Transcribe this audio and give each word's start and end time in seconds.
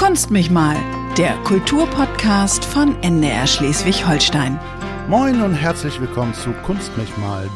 Kunst 0.00 0.30
mich 0.30 0.50
mal, 0.50 0.78
der 1.18 1.34
Kulturpodcast 1.44 2.64
von 2.64 2.96
NDR 3.02 3.46
Schleswig-Holstein. 3.46 4.58
Moin 5.10 5.42
und 5.42 5.52
herzlich 5.52 6.00
willkommen 6.00 6.32
zu 6.32 6.52
Kunst 6.64 6.96
mich 6.96 7.14
mal. 7.18 7.46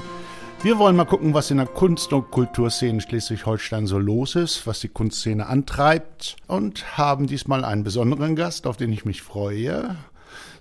Wir 0.63 0.79
wollen 0.79 0.95
mal 0.95 1.07
gucken, 1.07 1.33
was 1.33 1.51
in 1.51 1.57
der 1.57 1.67
Kunst- 1.67 2.13
und 2.13 2.31
Kulturszene 2.31 3.01
Schleswig-Holstein 3.01 3.87
so 3.87 3.99
los 3.99 4.35
ist, 4.35 4.67
was 4.67 4.81
die 4.81 4.91
Kunstszene 4.91 5.47
antreibt 5.47 6.37
und 6.47 6.99
haben 6.99 7.29
diesmal 7.29 7.65
einen 7.65 7.83
besonderen 7.83 8.37
Gast, 8.37 8.67
auf 8.67 8.77
den 8.77 8.93
ich 8.93 9.07
mich 9.07 9.23
freue. 9.23 9.97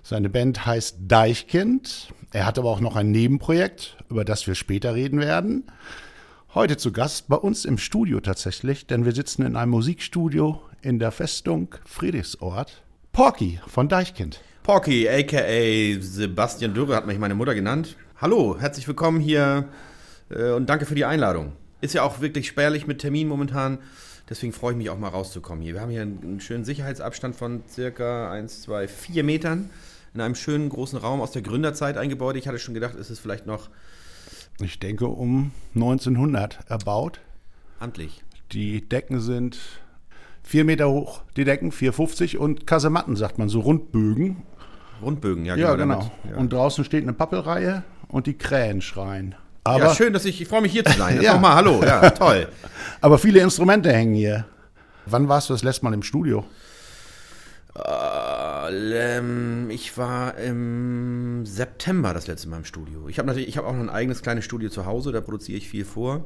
Seine 0.02 0.30
Band 0.30 0.64
heißt 0.64 0.96
Deichkind. 1.00 2.08
Er 2.32 2.46
hat 2.46 2.58
aber 2.58 2.70
auch 2.70 2.80
noch 2.80 2.96
ein 2.96 3.10
Nebenprojekt, 3.10 3.98
über 4.08 4.24
das 4.24 4.46
wir 4.46 4.54
später 4.54 4.94
reden 4.94 5.20
werden. 5.20 5.64
Heute 6.54 6.78
zu 6.78 6.92
Gast 6.92 7.28
bei 7.28 7.36
uns 7.36 7.66
im 7.66 7.76
Studio 7.76 8.20
tatsächlich, 8.20 8.86
denn 8.86 9.04
wir 9.04 9.12
sitzen 9.12 9.42
in 9.42 9.54
einem 9.54 9.72
Musikstudio 9.72 10.62
in 10.84 10.98
der 10.98 11.10
Festung 11.10 11.74
Friedrichsort. 11.86 12.82
Porky 13.12 13.58
von 13.66 13.88
Deichkind. 13.88 14.42
Porky, 14.62 15.08
aka 15.08 16.00
Sebastian 16.00 16.74
Dürre, 16.74 16.94
hat 16.94 17.06
mich 17.06 17.18
meine 17.18 17.34
Mutter 17.34 17.54
genannt. 17.54 17.96
Hallo, 18.20 18.58
herzlich 18.58 18.86
willkommen 18.86 19.20
hier 19.20 19.68
äh, 20.30 20.50
und 20.50 20.68
danke 20.68 20.84
für 20.84 20.94
die 20.94 21.04
Einladung. 21.04 21.52
Ist 21.80 21.94
ja 21.94 22.02
auch 22.02 22.20
wirklich 22.20 22.46
spärlich 22.48 22.86
mit 22.86 23.00
Termin 23.00 23.28
momentan, 23.28 23.78
deswegen 24.28 24.52
freue 24.52 24.72
ich 24.72 24.78
mich 24.78 24.90
auch 24.90 24.98
mal 24.98 25.08
rauszukommen 25.08 25.62
hier. 25.62 25.74
Wir 25.74 25.80
haben 25.80 25.90
hier 25.90 26.02
einen, 26.02 26.20
einen 26.22 26.40
schönen 26.40 26.64
Sicherheitsabstand 26.64 27.34
von 27.34 27.62
circa 27.68 28.30
1, 28.30 28.62
2, 28.62 28.88
4 28.88 29.24
Metern 29.24 29.70
in 30.12 30.20
einem 30.20 30.34
schönen 30.34 30.68
großen 30.68 30.98
Raum 30.98 31.20
aus 31.20 31.32
der 31.32 31.42
Gründerzeit 31.42 31.96
eingebaut. 31.96 32.36
Ich 32.36 32.46
hatte 32.46 32.58
schon 32.58 32.74
gedacht, 32.74 32.94
ist 32.94 33.10
es 33.10 33.18
vielleicht 33.18 33.46
noch 33.46 33.68
Ich 34.60 34.78
denke 34.80 35.06
um 35.06 35.52
1900 35.74 36.58
erbaut. 36.68 37.20
amtlich. 37.80 38.22
Die 38.52 38.86
Decken 38.86 39.20
sind 39.20 39.58
vier 40.44 40.64
Meter 40.64 40.88
hoch, 40.88 41.22
die 41.36 41.44
Decken 41.44 41.72
4,50 41.72 42.36
und 42.36 42.66
Kasematten, 42.66 43.16
sagt 43.16 43.38
man, 43.38 43.48
so 43.48 43.60
Rundbögen. 43.60 44.42
Rundbögen, 45.02 45.44
ja, 45.44 45.56
Ja, 45.56 45.74
genau. 45.74 45.98
genau. 45.98 46.10
ja. 46.30 46.36
Und 46.36 46.52
draußen 46.52 46.84
steht 46.84 47.02
eine 47.02 47.12
Pappelreihe 47.12 47.82
und 48.08 48.26
die 48.28 48.34
Krähen 48.38 48.80
schreien. 48.80 49.34
Aber, 49.64 49.86
ja, 49.86 49.94
schön, 49.94 50.12
dass 50.12 50.26
ich, 50.26 50.40
ich 50.40 50.46
freue 50.46 50.60
mich 50.60 50.72
hier 50.72 50.84
zu 50.84 50.96
sein. 50.96 51.20
Ja. 51.22 51.32
Nochmal, 51.34 51.54
hallo, 51.56 51.82
ja, 51.82 52.10
toll. 52.10 52.48
aber 53.00 53.18
viele 53.18 53.40
Instrumente 53.40 53.90
hängen 53.92 54.14
hier. 54.14 54.44
Wann 55.06 55.28
warst 55.28 55.48
du 55.48 55.54
das 55.54 55.62
letzte 55.62 55.84
Mal 55.84 55.94
im 55.94 56.02
Studio? 56.02 56.44
Äh, 57.76 59.18
ähm, 59.18 59.68
ich 59.70 59.96
war 59.98 60.36
im 60.38 61.44
September 61.44 62.14
das 62.14 62.26
letzte 62.26 62.48
Mal 62.48 62.58
im 62.58 62.64
Studio. 62.64 63.08
Ich 63.08 63.18
habe 63.18 63.26
natürlich, 63.26 63.48
ich 63.48 63.56
habe 63.56 63.66
auch 63.66 63.72
noch 63.72 63.80
ein 63.80 63.90
eigenes 63.90 64.22
kleines 64.22 64.44
Studio 64.44 64.68
zu 64.70 64.86
Hause, 64.86 65.12
da 65.12 65.20
produziere 65.20 65.58
ich 65.58 65.68
viel 65.68 65.84
vor. 65.84 66.24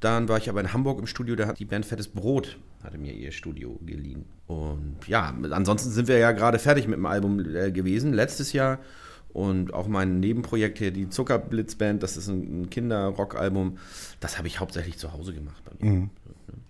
Dann 0.00 0.28
war 0.28 0.38
ich 0.38 0.48
aber 0.48 0.60
in 0.60 0.72
Hamburg 0.72 1.00
im 1.00 1.06
Studio, 1.06 1.34
da 1.34 1.46
hat 1.46 1.58
die 1.58 1.64
Band 1.64 1.84
Fettes 1.84 2.08
Brot, 2.08 2.56
hatte 2.84 2.98
mir 2.98 3.12
ihr 3.12 3.32
Studio 3.32 3.80
geliehen. 3.84 4.26
Und 4.46 4.96
ja, 5.08 5.34
ansonsten 5.50 5.90
sind 5.90 6.06
wir 6.06 6.18
ja 6.18 6.32
gerade 6.32 6.58
fertig 6.58 6.86
mit 6.86 6.96
dem 6.96 7.06
Album 7.06 7.40
äh, 7.40 7.72
gewesen, 7.72 8.12
letztes 8.12 8.52
Jahr. 8.52 8.78
Und 9.32 9.74
auch 9.74 9.88
mein 9.88 10.20
Nebenprojekt 10.20 10.78
hier, 10.78 10.90
die 10.90 11.08
Zuckerblitzband, 11.08 12.02
das 12.02 12.16
ist 12.16 12.28
ein, 12.28 12.70
Kinder-Rock-Album, 12.70 13.78
das 14.20 14.38
habe 14.38 14.48
ich 14.48 14.60
hauptsächlich 14.60 14.98
zu 14.98 15.12
Hause 15.12 15.34
gemacht 15.34 15.62
bei 15.64 15.84
mir. 15.84 16.08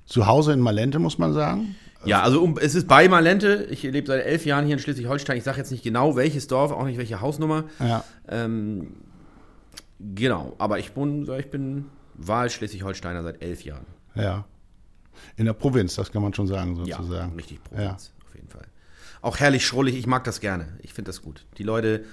Zu 0.07 0.27
Hause 0.27 0.55
in 0.55 0.61
Malente, 0.61 0.99
muss 0.99 1.19
man 1.19 1.35
sagen. 1.35 1.77
Ja, 2.05 2.23
also 2.23 2.43
um, 2.43 2.57
es 2.59 2.75
ist 2.75 2.89
bei 2.89 3.09
Malente. 3.09 3.67
Ich 3.71 3.83
lebe 3.83 4.07
seit 4.07 4.25
elf 4.25 4.47
Jahren 4.47 4.65
hier 4.65 4.75
in 4.75 4.81
Schleswig-Holstein. 4.81 5.37
Ich 5.37 5.45
sage 5.45 5.59
jetzt 5.59 5.71
nicht 5.71 5.85
genau 5.85 6.17
welches 6.17 6.47
Dorf, 6.47 6.73
auch 6.73 6.85
nicht 6.85 6.99
welche 6.99 7.21
Hausnummer. 7.21 7.65
Ja. 7.81 8.05
Ähm, 8.29 8.95
genau, 9.99 10.55
aber 10.59 10.79
ich 10.79 10.93
bin, 10.93 11.29
ich 11.39 11.51
bin 11.51 11.87
Wahl 12.19 12.51
Schleswig-Holsteiner 12.51 13.23
seit 13.23 13.43
elf 13.43 13.65
Jahren. 13.65 13.87
Ja. 14.15 14.45
In 15.37 15.47
der 15.47 15.53
Provinz, 15.53 15.95
das 15.95 16.13
kann 16.13 16.23
man 16.23 16.35
schon 16.35 16.47
sagen, 16.47 16.77
sozusagen. 16.77 17.31
Ja, 17.31 17.37
richtig 17.37 17.63
Provinz, 17.65 18.13
auf 18.27 18.35
jeden 18.35 18.49
Fall. 18.49 18.67
Auch 19.21 19.39
herrlich 19.39 19.67
schrullig, 19.67 19.97
ich 19.97 20.07
mag 20.07 20.25
das 20.25 20.41
gerne. 20.41 20.79
Ich 20.83 20.93
finde 20.93 21.09
das 21.09 21.23
gut. 21.23 21.47
Die 21.59 21.63
Leute 21.65 22.05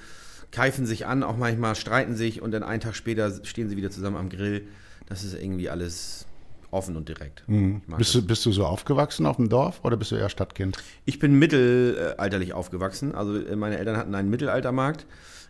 keifen 0.52 0.86
sich 0.86 1.06
an, 1.06 1.24
auch 1.24 1.38
manchmal 1.38 1.76
streiten 1.76 2.16
sich 2.16 2.42
und 2.42 2.52
dann 2.52 2.64
einen 2.64 2.82
Tag 2.82 2.96
später 2.96 3.44
stehen 3.44 3.70
sie 3.70 3.78
wieder 3.78 3.92
zusammen 3.92 4.16
am 4.16 4.30
Grill. 4.30 4.68
Das 5.08 5.24
ist 5.24 5.36
irgendwie 5.36 5.70
alles 5.70 6.26
offen 6.72 6.96
und 6.96 7.08
direkt. 7.08 7.48
Mhm. 7.48 7.82
Bist 7.98 8.14
du, 8.16 8.22
bist 8.22 8.46
du 8.46 8.52
so 8.52 8.66
aufgewachsen 8.66 9.26
auf 9.26 9.38
dem 9.38 9.50
Dorf 9.50 9.80
oder 9.84 9.98
bist 9.98 10.12
du 10.12 10.16
eher 10.16 10.30
Stadtkind? 10.30 10.78
ich 11.06 11.20
bin 11.20 11.38
mittelalterlich 11.38 12.54
aufgewachsen. 12.54 13.16
Also 13.16 13.38
äh, 13.38 13.56
meine 13.56 13.78
Eltern 13.78 13.98
hatten 13.98 14.14
einen 14.16 14.30
Mittelaltermarkt. 14.30 15.06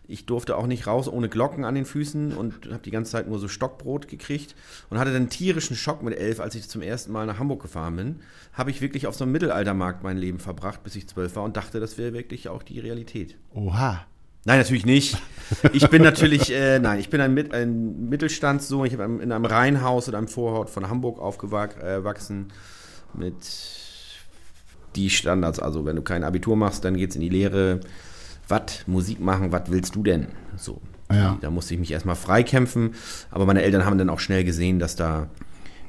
Ich 0.08 0.26
durfte 0.26 0.56
auch 0.56 0.66
nicht 0.66 0.86
raus 0.86 1.08
ohne 1.08 1.28
Glocken 1.28 1.64
an 1.64 1.74
den 1.74 1.84
Füßen 1.84 2.36
und 2.36 2.66
habe 2.70 2.82
die 2.84 2.90
ganze 2.90 3.12
Zeit 3.12 3.28
nur 3.28 3.38
so 3.38 3.48
Stockbrot 3.48 4.08
gekriegt 4.08 4.54
und 4.88 4.98
hatte 4.98 5.12
dann 5.12 5.28
tierischen 5.28 5.76
Schock 5.76 6.02
mit 6.02 6.16
elf, 6.16 6.40
als 6.40 6.54
ich 6.54 6.68
zum 6.68 6.82
ersten 6.82 7.12
Mal 7.12 7.26
nach 7.26 7.38
Hamburg 7.38 7.62
gefahren 7.62 7.96
bin. 7.96 8.20
Habe 8.52 8.70
ich 8.70 8.80
wirklich 8.80 9.06
auf 9.06 9.14
so 9.14 9.24
einem 9.24 9.32
Mittelaltermarkt 9.32 10.02
mein 10.02 10.16
Leben 10.16 10.38
verbracht, 10.38 10.84
bis 10.84 10.96
ich 10.96 11.08
zwölf 11.08 11.36
war 11.36 11.42
und 11.42 11.56
dachte, 11.56 11.80
das 11.80 11.98
wäre 11.98 12.12
wirklich 12.12 12.48
auch 12.48 12.62
die 12.62 12.78
Realität. 12.78 13.36
Oha. 13.52 14.06
Nein, 14.44 14.58
natürlich 14.58 14.86
nicht. 14.86 15.18
Ich 15.72 15.88
bin 15.88 16.02
natürlich, 16.02 16.52
äh, 16.52 16.78
nein, 16.78 17.00
ich 17.00 17.10
bin 17.10 17.20
ein, 17.20 17.52
ein 17.52 18.08
Mittelstandssohn. 18.08 18.86
Ich 18.86 18.92
habe 18.92 19.02
in 19.20 19.32
einem 19.32 19.44
Reihenhaus 19.44 20.08
oder 20.08 20.18
einem 20.18 20.28
Vorort 20.28 20.70
von 20.70 20.88
Hamburg 20.88 21.18
aufgewachsen 21.18 22.52
mit 23.12 23.34
die 24.94 25.10
Standards. 25.10 25.58
Also 25.58 25.84
wenn 25.84 25.96
du 25.96 26.02
kein 26.02 26.22
Abitur 26.22 26.56
machst, 26.56 26.84
dann 26.84 26.96
geht's 26.96 27.16
in 27.16 27.22
die 27.22 27.28
Lehre. 27.28 27.80
Was 28.48 28.86
Musik 28.86 29.20
machen, 29.20 29.52
was 29.52 29.70
willst 29.70 29.94
du 29.94 30.02
denn? 30.02 30.28
So. 30.56 30.80
Ja. 31.10 31.38
Da 31.40 31.50
musste 31.50 31.74
ich 31.74 31.80
mich 31.80 31.92
erstmal 31.92 32.16
freikämpfen. 32.16 32.94
Aber 33.30 33.46
meine 33.46 33.62
Eltern 33.62 33.84
haben 33.84 33.98
dann 33.98 34.10
auch 34.10 34.20
schnell 34.20 34.44
gesehen, 34.44 34.78
dass 34.78 34.96
da 34.96 35.28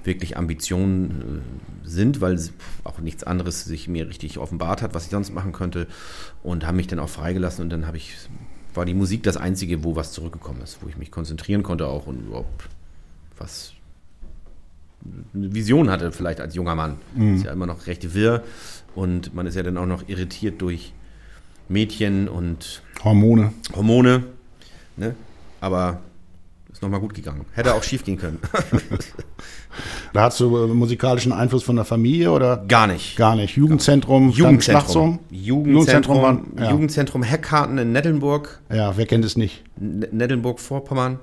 wirklich 0.04 0.38
Ambitionen 0.38 1.42
äh, 1.86 1.88
sind, 1.88 2.22
weil 2.22 2.40
auch 2.84 3.00
nichts 3.00 3.24
anderes 3.24 3.66
sich 3.66 3.88
mir 3.88 4.08
richtig 4.08 4.38
offenbart 4.38 4.82
hat, 4.82 4.94
was 4.94 5.06
ich 5.06 5.12
sonst 5.12 5.34
machen 5.34 5.52
könnte. 5.52 5.88
Und 6.44 6.66
haben 6.66 6.78
mich 6.78 6.88
dann 6.88 7.00
auch 7.00 7.10
freigelassen 7.10 7.64
und 7.64 7.70
dann 7.70 7.86
habe 7.86 7.98
ich, 7.98 8.16
war 8.74 8.86
die 8.86 8.94
Musik 8.94 9.24
das 9.24 9.38
Einzige, 9.38 9.84
wo 9.84 9.96
was 9.96 10.14
zurückgekommen 10.14 10.62
ist, 10.62 10.80
wo 10.82 10.88
ich 10.88 10.98
mich 10.98 11.12
konzentrieren 11.12 11.64
konnte 11.64 11.88
auch 11.88 12.08
und 12.08 12.28
überhaupt 12.28 12.70
was 13.38 13.74
eine 15.34 15.54
Vision 15.54 15.90
hatte, 15.90 16.12
vielleicht 16.12 16.42
als 16.42 16.56
junger 16.56 16.76
Mann. 16.76 16.98
Ist 17.36 17.46
ja 17.46 17.52
immer 17.52 17.68
noch 17.68 17.86
recht 17.88 18.14
wirr 18.14 18.44
und 18.96 19.34
man 19.36 19.46
ist 19.46 19.56
ja 19.56 19.64
dann 19.64 19.78
auch 19.78 19.86
noch 19.86 20.08
irritiert 20.10 20.62
durch 20.62 20.94
Mädchen 21.70 22.28
und 22.28 22.82
Hormone. 23.04 23.54
Hormone. 23.76 24.24
Ne? 24.96 25.16
Aber 25.62 26.00
ist 26.72 26.82
nochmal 26.82 27.00
gut 27.00 27.14
gegangen. 27.14 27.46
Hätte 27.54 27.74
auch 27.74 27.84
schief 27.84 28.04
gehen 28.04 28.18
können. 28.18 28.40
Da 30.14 30.24
hast 30.24 30.40
du 30.40 30.58
äh, 30.58 30.68
musikalischen 30.68 31.32
Einfluss 31.32 31.62
von 31.64 31.76
der 31.76 31.86
Familie 31.86 32.32
oder 32.32 32.58
Gar 32.68 32.88
nicht. 32.88 33.16
gar 33.16 33.36
nicht? 33.36 33.56
Jugendzentrum, 33.56 34.32
Jugendzentrum. 34.32 35.20
Jugendzentrum, 35.30 36.22
waren- 36.22 36.48
ja. 36.58 36.72
Jugendzentrum 36.72 37.22
Heckkarten 37.22 37.78
in 37.78 37.92
Nettelnburg, 37.92 38.60
ja, 38.74 38.98
wer 38.98 39.06
kennt 39.06 39.24
es 39.26 39.38
nicht? 39.38 39.64
Nettelnburg-Vorpommern. 39.80 41.20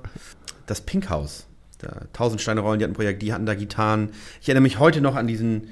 Das 0.67 0.79
Pinkhaus. 0.81 1.47
Da, 1.79 2.03
Tausend 2.13 2.39
Steine 2.39 2.61
rollen, 2.61 2.79
die 2.79 2.85
hatten 2.85 2.93
ein 2.93 2.95
Projekt, 2.95 3.21
die 3.21 3.33
hatten 3.33 3.45
da 3.45 3.55
Gitarren. 3.55 4.09
Ich 4.41 4.47
erinnere 4.47 4.63
mich 4.63 4.79
heute 4.79 5.01
noch 5.01 5.15
an 5.15 5.27
diesen 5.27 5.69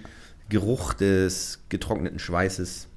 Geruch 0.50 0.94
des 0.94 1.60
getrockneten 1.70 2.20
Schweißes 2.20 2.88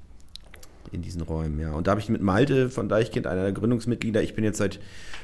in 0.91 1.01
diesen 1.01 1.21
Räumen, 1.21 1.59
ja. 1.59 1.71
Und 1.71 1.87
da 1.87 1.91
habe 1.91 2.01
ich 2.01 2.09
mit 2.09 2.21
Malte 2.21 2.69
von 2.69 2.89
Deichkind, 2.89 3.27
einer 3.27 3.43
der 3.43 3.51
Gründungsmitglieder, 3.51 4.21
ich 4.21 4.35
bin 4.35 4.43
jetzt 4.43 4.57
seit 4.57 4.79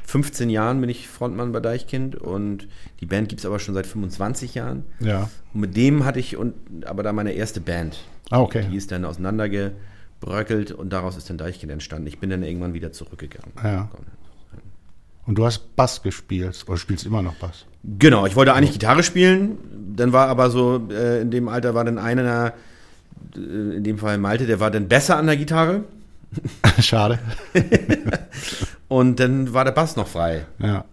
15 0.05 0.49
Jahren 0.49 0.81
bin 0.81 0.89
ich 0.89 1.07
Frontmann 1.07 1.51
bei 1.51 1.59
Deichkind 1.59 2.15
und 2.15 2.67
die 2.99 3.05
Band 3.05 3.29
gibt 3.29 3.39
es 3.39 3.45
aber 3.45 3.59
schon 3.59 3.73
seit 3.73 3.87
25 3.87 4.55
Jahren. 4.55 4.83
Ja. 4.99 5.29
Und 5.53 5.61
mit 5.61 5.77
dem 5.77 6.05
hatte 6.05 6.19
ich 6.19 6.37
und 6.37 6.53
aber 6.85 7.03
da 7.03 7.13
meine 7.13 7.31
erste 7.33 7.61
Band. 7.61 8.03
Ah, 8.29 8.41
okay. 8.41 8.67
Die 8.69 8.75
ist 8.75 8.91
dann 8.91 9.05
auseinandergebröckelt 9.05 10.71
und 10.71 10.91
daraus 10.91 11.17
ist 11.17 11.29
dann 11.29 11.37
Deichkind 11.37 11.71
entstanden. 11.71 12.07
Ich 12.07 12.19
bin 12.19 12.29
dann 12.29 12.43
irgendwann 12.43 12.73
wieder 12.73 12.91
zurückgegangen. 12.91 13.53
Ja. 13.63 13.89
Und 15.25 15.37
du 15.37 15.45
hast 15.45 15.75
Bass 15.75 16.01
gespielt 16.01 16.65
oder 16.67 16.77
spielst 16.77 17.05
immer 17.05 17.21
noch 17.21 17.35
Bass? 17.35 17.65
Genau, 17.83 18.25
ich 18.25 18.35
wollte 18.35 18.53
eigentlich 18.53 18.73
Gitarre 18.73 19.03
spielen, 19.03 19.57
dann 19.95 20.11
war 20.11 20.27
aber 20.27 20.49
so, 20.49 20.87
äh, 20.89 21.21
in 21.21 21.31
dem 21.31 21.47
Alter 21.47 21.73
war 21.75 21.85
dann 21.85 21.97
einer, 21.97 22.53
in 23.35 23.83
dem 23.83 23.97
Fall 23.97 24.17
Malte, 24.17 24.45
der 24.45 24.59
war 24.59 24.71
dann 24.71 24.87
besser 24.87 25.17
an 25.17 25.25
der 25.27 25.37
Gitarre 25.37 25.83
Schade. 26.79 27.19
und 28.87 29.19
dann 29.19 29.53
war 29.53 29.65
der 29.65 29.71
Bass 29.71 29.95
noch 29.95 30.07
frei. 30.07 30.45
Ja. 30.59 30.85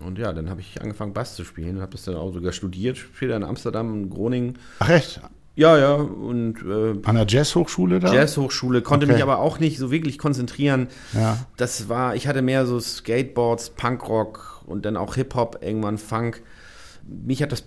Und 0.00 0.18
ja, 0.18 0.32
dann 0.32 0.50
habe 0.50 0.60
ich 0.60 0.80
angefangen 0.82 1.12
Bass 1.12 1.34
zu 1.34 1.44
spielen 1.44 1.76
und 1.76 1.82
habe 1.82 1.92
das 1.92 2.04
dann 2.04 2.16
auch 2.16 2.32
sogar 2.32 2.52
studiert, 2.52 2.96
später 2.98 3.36
in 3.36 3.44
Amsterdam, 3.44 3.94
in 3.94 4.10
Groningen. 4.10 4.58
Ach 4.80 4.88
echt? 4.88 5.20
Ja, 5.54 5.76
ja, 5.78 5.94
und 5.94 6.56
äh, 6.62 7.06
An 7.06 7.14
der 7.14 7.26
Jazzhochschule 7.28 8.00
da? 8.00 8.12
Jazzhochschule, 8.12 8.80
konnte 8.80 9.04
Okay. 9.06 9.14
mich 9.14 9.22
aber 9.22 9.38
auch 9.38 9.58
nicht 9.60 9.78
so 9.78 9.90
wirklich 9.90 10.18
konzentrieren. 10.18 10.88
Ja. 11.12 11.38
Das 11.58 11.90
war, 11.90 12.16
ich 12.16 12.26
hatte 12.26 12.40
mehr 12.40 12.64
so 12.64 12.80
Skateboards, 12.80 13.70
Punkrock 13.70 14.62
und 14.66 14.86
dann 14.86 14.96
auch 14.96 15.14
Hip-Hop, 15.14 15.58
irgendwann 15.62 15.98
Funk. 15.98 16.42
Mich 17.06 17.42
hat 17.42 17.52
das 17.52 17.60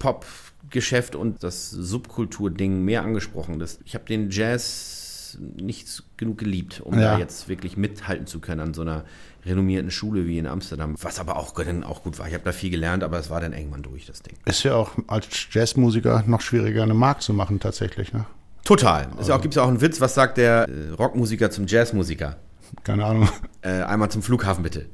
Pop-Geschäft 0.69 1.15
und 1.15 1.43
das 1.43 1.69
Subkultur-Ding 1.69 2.81
mehr 2.83 3.03
angesprochen. 3.03 3.59
Das, 3.59 3.79
ich 3.85 3.95
habe 3.95 4.05
den 4.05 4.29
Jazz 4.29 5.37
nicht 5.57 6.03
genug 6.17 6.37
geliebt, 6.37 6.81
um 6.83 6.93
Ja. 6.93 7.13
da 7.13 7.19
jetzt 7.19 7.49
wirklich 7.49 7.77
mithalten 7.77 8.25
zu 8.25 8.39
können 8.39 8.61
an 8.61 8.73
so 8.73 8.81
einer 8.81 9.03
renommierten 9.45 9.91
Schule 9.91 10.25
wie 10.27 10.37
in 10.39 10.47
Amsterdam. 10.47 10.95
Was 11.01 11.19
aber 11.19 11.35
auch, 11.37 11.51
dann 11.51 11.83
auch 11.83 12.03
gut 12.03 12.17
war. 12.19 12.27
Ich 12.27 12.33
habe 12.33 12.43
da 12.43 12.51
viel 12.51 12.69
gelernt, 12.69 13.03
aber 13.03 13.19
es 13.19 13.29
war 13.29 13.41
dann 13.41 13.53
irgendwann 13.53 13.83
durch, 13.83 14.05
das 14.05 14.21
Ding. 14.21 14.35
Ist 14.45 14.63
ja 14.63 14.75
auch 14.75 14.91
als 15.07 15.27
Jazzmusiker 15.51 16.23
noch 16.25 16.41
schwieriger, 16.41 16.83
eine 16.83 16.93
Mark 16.93 17.21
zu 17.21 17.33
machen 17.33 17.59
tatsächlich. 17.59 18.13
Ne? 18.13 18.25
Total. 18.63 19.09
Es 19.19 19.27
ja 19.27 19.37
gibt 19.37 19.55
ja 19.55 19.63
auch 19.63 19.67
einen 19.67 19.81
Witz, 19.81 19.99
was 20.01 20.15
sagt 20.15 20.37
der 20.37 20.67
äh, 20.69 20.89
Rockmusiker 20.91 21.51
zum 21.51 21.67
Jazzmusiker? 21.67 22.37
Keine 22.83 23.05
Ahnung. 23.05 23.29
Äh, 23.61 23.81
einmal 23.83 24.09
zum 24.09 24.23
Flughafen 24.23 24.63
bitte. 24.63 24.87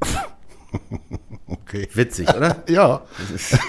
Okay. 1.51 1.87
Witzig, 1.93 2.29
oder? 2.29 2.63
Ja. 2.69 3.01
Es 3.33 3.51
ist, 3.53 3.59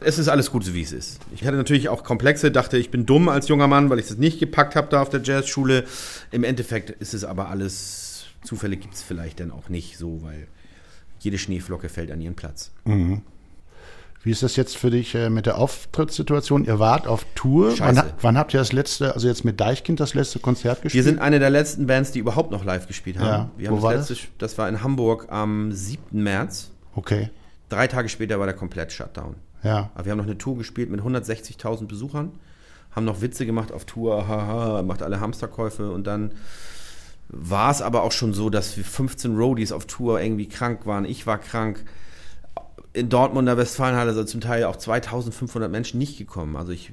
es 0.00 0.18
ist 0.18 0.28
alles 0.28 0.50
gut, 0.50 0.64
so 0.64 0.74
wie 0.74 0.82
es 0.82 0.92
ist. 0.92 1.20
Ich 1.32 1.46
hatte 1.46 1.56
natürlich 1.56 1.88
auch 1.88 2.02
Komplexe, 2.02 2.50
dachte, 2.50 2.76
ich 2.76 2.90
bin 2.90 3.06
dumm 3.06 3.28
als 3.28 3.46
junger 3.48 3.68
Mann, 3.68 3.88
weil 3.88 4.00
ich 4.00 4.08
das 4.08 4.18
nicht 4.18 4.40
gepackt 4.40 4.74
habe 4.74 4.88
da 4.90 5.00
auf 5.00 5.10
der 5.10 5.22
Jazzschule. 5.22 5.84
Im 6.32 6.42
Endeffekt 6.42 6.90
ist 6.90 7.14
es 7.14 7.22
aber 7.24 7.48
alles, 7.48 8.26
Zufälle 8.42 8.76
gibt 8.76 8.94
es 8.94 9.02
vielleicht 9.02 9.38
dann 9.38 9.52
auch 9.52 9.68
nicht 9.68 9.96
so, 9.96 10.22
weil 10.22 10.48
jede 11.20 11.38
Schneeflocke 11.38 11.88
fällt 11.88 12.10
an 12.10 12.20
ihren 12.20 12.34
Platz. 12.34 12.72
Wie 14.24 14.30
ist 14.30 14.42
das 14.42 14.56
jetzt 14.56 14.76
für 14.76 14.90
dich 14.90 15.14
äh, 15.14 15.28
mit 15.28 15.44
der 15.44 15.58
Auftrittssituation? 15.58 16.64
Ihr 16.64 16.78
wart 16.78 17.06
auf 17.06 17.26
Tour. 17.34 17.76
Scheiße. 17.76 17.96
Wann, 17.96 18.12
wann 18.22 18.38
habt 18.38 18.54
ihr 18.54 18.58
das 18.58 18.72
letzte, 18.72 19.14
also 19.14 19.28
jetzt 19.28 19.44
mit 19.44 19.60
Deichkind 19.60 20.00
das 20.00 20.14
letzte 20.14 20.38
Konzert 20.38 20.80
gespielt? 20.80 21.04
Wir 21.04 21.10
sind 21.10 21.18
eine 21.20 21.38
der 21.38 21.50
letzten 21.50 21.86
Bands, 21.86 22.10
die 22.10 22.20
überhaupt 22.20 22.50
noch 22.50 22.64
live 22.64 22.86
gespielt 22.86 23.18
haben. 23.18 23.26
Ja. 23.26 23.50
Wir 23.58 23.70
Wo 23.70 23.76
haben 23.76 23.82
war 23.82 23.94
das, 23.94 24.08
letzte, 24.08 24.26
das? 24.38 24.56
war 24.56 24.66
in 24.68 24.82
Hamburg 24.82 25.26
am 25.30 25.72
7. 25.72 26.22
März. 26.22 26.70
Okay. 26.94 27.30
Drei 27.68 27.86
Tage 27.86 28.08
später 28.08 28.38
war 28.38 28.46
der 28.46 28.54
komplett 28.54 28.92
Shutdown. 28.92 29.36
Ja. 29.62 29.90
Aber 29.94 30.04
wir 30.04 30.12
haben 30.12 30.18
noch 30.18 30.26
eine 30.26 30.38
Tour 30.38 30.58
gespielt 30.58 30.90
mit 30.90 31.00
160.000 31.00 31.86
Besuchern, 31.86 32.32
haben 32.92 33.04
noch 33.04 33.20
Witze 33.22 33.46
gemacht 33.46 33.72
auf 33.72 33.84
Tour, 33.86 34.28
haha, 34.28 34.82
macht 34.82 35.02
alle 35.02 35.20
Hamsterkäufe 35.20 35.90
und 35.90 36.06
dann 36.06 36.32
war 37.28 37.70
es 37.70 37.80
aber 37.82 38.02
auch 38.02 38.12
schon 38.12 38.34
so, 38.34 38.50
dass 38.50 38.76
wir 38.76 38.84
15 38.84 39.36
Roadies 39.36 39.72
auf 39.72 39.86
Tour 39.86 40.20
irgendwie 40.20 40.46
krank 40.48 40.86
waren. 40.86 41.04
Ich 41.04 41.26
war 41.26 41.38
krank. 41.38 41.84
In 42.92 43.08
Dortmunder 43.08 43.56
Westfalenhalle 43.56 44.14
sind 44.14 44.28
zum 44.28 44.40
Teil 44.40 44.64
auch 44.64 44.76
2500 44.76 45.70
Menschen 45.70 45.98
nicht 45.98 46.18
gekommen. 46.18 46.54
Also 46.54 46.70
ich 46.72 46.92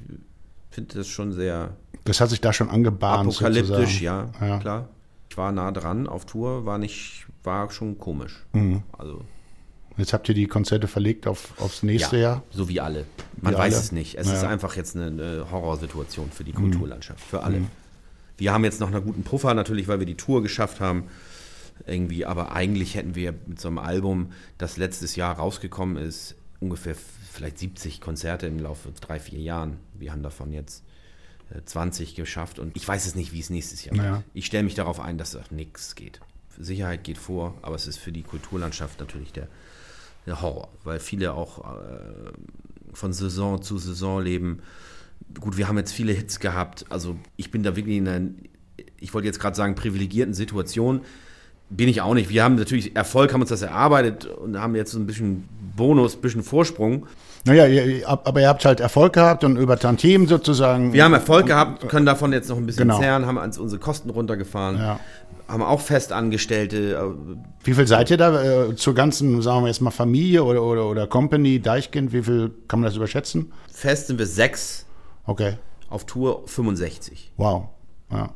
finde 0.71 0.95
das 0.95 1.07
schon 1.07 1.33
sehr 1.33 1.75
Das 2.05 2.21
hat 2.21 2.29
sich 2.29 2.41
da 2.41 2.53
schon 2.53 2.69
angebahnt. 2.69 3.27
apokalyptisch, 3.27 3.99
sozusagen. 3.99 4.31
ja, 4.39 4.47
ja. 4.47 4.59
klar. 4.59 4.89
Ich 5.29 5.37
war 5.37 5.51
nah 5.51 5.71
dran 5.71 6.07
auf 6.07 6.25
Tour, 6.25 6.65
war 6.65 6.77
nicht, 6.77 7.27
war 7.43 7.69
schon 7.69 7.97
komisch. 7.97 8.43
Mhm. 8.53 8.81
Also 8.97 9.21
Jetzt 9.97 10.13
habt 10.13 10.27
ihr 10.29 10.35
die 10.35 10.47
Konzerte 10.47 10.87
verlegt 10.87 11.27
auf, 11.27 11.53
aufs 11.59 11.83
nächste 11.83 12.17
Jahr. 12.17 12.43
So 12.51 12.69
wie 12.69 12.79
alle. 12.79 13.05
Man 13.41 13.53
Wie 13.53 13.57
weiß 13.57 13.73
alle. 13.73 13.83
es 13.83 13.91
nicht. 13.91 14.15
Es 14.17 14.27
Ja. 14.27 14.33
ist 14.35 14.43
einfach 14.43 14.75
jetzt 14.75 14.95
eine, 14.95 15.07
eine 15.07 15.51
Horrorsituation 15.51 16.31
für 16.31 16.43
die 16.43 16.53
Kulturlandschaft, 16.53 17.19
für 17.23 17.43
alle. 17.43 17.61
Wir 18.37 18.53
haben 18.53 18.63
jetzt 18.63 18.79
noch 18.79 18.87
einen 18.91 19.03
guten 19.03 19.23
Puffer 19.23 19.53
natürlich, 19.53 19.87
weil 19.87 19.99
wir 19.99 20.05
die 20.05 20.15
Tour 20.15 20.41
geschafft 20.41 20.79
haben. 20.79 21.03
Irgendwie, 21.87 22.25
aber 22.25 22.51
eigentlich 22.53 22.95
hätten 22.95 23.15
wir 23.15 23.33
mit 23.47 23.59
so 23.59 23.67
einem 23.67 23.79
Album, 23.79 24.31
das 24.57 24.77
letztes 24.77 25.15
Jahr 25.15 25.35
rausgekommen 25.37 25.97
ist, 25.97 26.35
ungefähr 26.59 26.95
vielleicht 27.31 27.57
70 27.59 28.01
Konzerte 28.01 28.45
im 28.47 28.59
Laufe 28.59 28.83
von 28.83 28.93
drei, 29.01 29.19
vier 29.19 29.39
Jahren. 29.39 29.77
Wir 29.97 30.11
haben 30.11 30.21
davon 30.21 30.53
jetzt 30.53 30.83
äh, 31.53 31.61
20 31.65 32.13
geschafft 32.15 32.59
und 32.59 32.75
ich 32.77 32.87
weiß 32.87 33.05
es 33.07 33.15
nicht, 33.15 33.33
wie 33.33 33.39
es 33.39 33.49
nächstes 33.49 33.83
Jahr 33.83 33.95
Ja. 33.95 34.03
wird. 34.03 34.23
Ich 34.33 34.45
stelle 34.45 34.63
mich 34.63 34.75
darauf 34.75 34.99
ein, 34.99 35.17
dass 35.17 35.35
auch 35.35 35.49
nichts 35.49 35.95
geht. 35.95 36.19
Sicherheit 36.59 37.03
geht 37.03 37.17
vor, 37.17 37.55
aber 37.63 37.75
es 37.75 37.87
ist 37.87 37.97
für 37.97 38.11
die 38.11 38.21
Kulturlandschaft 38.23 38.99
natürlich 38.99 39.31
der, 39.33 39.47
Horror, 40.27 40.69
weil 40.83 40.99
viele 40.99 41.33
auch 41.33 41.59
äh, 41.59 42.31
von 42.93 43.13
Saison 43.13 43.61
zu 43.61 43.77
Saison 43.77 44.21
leben. 44.21 44.59
Gut, 45.39 45.57
wir 45.57 45.67
haben 45.67 45.77
jetzt 45.77 45.91
viele 45.91 46.13
Hits 46.13 46.39
gehabt. 46.39 46.85
Also 46.89 47.15
ich 47.37 47.51
bin 47.51 47.63
da 47.63 47.75
wirklich 47.75 47.97
in 47.97 48.07
einer, 48.07 48.29
ich 48.99 49.13
wollte 49.13 49.27
jetzt 49.27 49.39
gerade 49.39 49.55
sagen, 49.55 49.75
privilegierten 49.75 50.33
Situation. 50.33 51.01
Bin 51.69 51.87
ich 51.87 52.01
auch 52.01 52.13
nicht. 52.13 52.29
Wir 52.29 52.43
haben 52.43 52.55
natürlich 52.55 52.95
Erfolg, 52.95 53.33
haben 53.33 53.41
uns 53.41 53.49
das 53.49 53.61
erarbeitet 53.61 54.25
und 54.25 54.59
haben 54.59 54.75
jetzt 54.75 54.91
so 54.91 54.99
ein 54.99 55.07
bisschen 55.07 55.47
Bonus, 55.81 56.15
bisschen 56.15 56.43
Vorsprung. 56.43 57.07
Naja, 57.43 57.65
ihr, 57.65 58.07
aber 58.07 58.39
ihr 58.39 58.47
habt 58.47 58.63
halt 58.65 58.79
Erfolg 58.79 59.13
gehabt 59.13 59.43
und 59.43 59.57
über 59.57 59.75
Tantiemen 59.79 60.27
sozusagen. 60.27 60.93
Wir 60.93 61.03
haben 61.03 61.13
Erfolg 61.15 61.47
gehabt, 61.47 61.89
können 61.89 62.05
davon 62.05 62.31
jetzt 62.33 62.49
noch 62.49 62.57
ein 62.57 62.67
bisschen 62.67 62.87
Genau. 62.87 62.99
zehren, 62.99 63.25
haben 63.25 63.37
uns 63.37 63.57
unsere 63.57 63.79
Kosten 63.81 64.11
runtergefahren, 64.11 64.77
Ja. 64.77 64.99
haben 65.47 65.63
auch 65.63 65.81
Festangestellte. 65.81 66.93
äh, 66.93 67.65
Wie 67.65 67.73
viel 67.73 67.87
seid 67.87 68.11
ihr 68.11 68.17
da 68.17 68.43
äh, 68.67 68.75
zur 68.75 68.93
ganzen, 68.93 69.41
sagen 69.41 69.63
wir 69.63 69.69
jetzt 69.69 69.81
mal 69.81 69.89
Familie 69.89 70.43
oder, 70.43 70.61
oder, 70.61 70.85
oder 70.87 71.07
Company, 71.07 71.59
Deichkind? 71.59 72.13
Wie 72.13 72.21
viel 72.21 72.51
kann 72.67 72.79
man 72.79 72.85
das 72.87 72.95
überschätzen? 72.95 73.51
Fest 73.73 74.05
sind 74.07 74.19
wir 74.19 74.27
sechs, 74.27 74.85
Okay. 75.25 75.53
auf 75.89 76.05
Tour 76.05 76.43
65. 76.45 77.31
Wow. 77.37 77.69
Ja. 78.11 78.29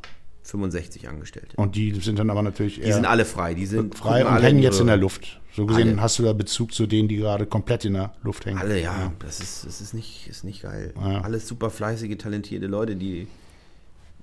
65 0.46 1.10
Angestellte. 1.10 1.58
Und 1.58 1.76
die 1.76 2.00
sind 2.00 2.20
dann 2.20 2.30
aber 2.30 2.44
natürlich 2.44 2.80
Die 2.80 2.92
sind 2.92 3.06
alle 3.06 3.26
frei. 3.26 3.56
Die 3.56 3.66
sind 3.66 3.96
frei 3.96 4.24
und 4.24 4.32
alle 4.32 4.46
hängen 4.46 4.62
jetzt 4.62 4.80
in 4.80 4.88
der 4.88 4.98
Luft. 4.98 5.42
So 5.52 5.66
gesehen 5.66 5.94
Alle. 5.94 6.02
hast 6.02 6.20
du 6.20 6.24
da 6.24 6.34
Bezug 6.34 6.74
zu 6.74 6.86
denen, 6.86 7.08
die 7.08 7.16
gerade 7.16 7.46
komplett 7.46 7.86
in 7.86 7.94
der 7.94 8.14
Luft 8.22 8.46
hängen. 8.46 8.60
Alle, 8.60 8.80
ja. 8.80 9.12
Das 9.20 9.40
ist, 9.40 9.66
das 9.66 9.82
ist, 9.82 9.94
nicht, 9.94 10.28
ist 10.28 10.44
nicht 10.44 10.62
geil. 10.62 10.94
Ja. 10.98 11.22
Alles 11.22 11.48
super 11.48 11.70
fleißige, 11.70 12.18
talentierte 12.18 12.68
Leute, 12.68 12.96
die 12.96 13.28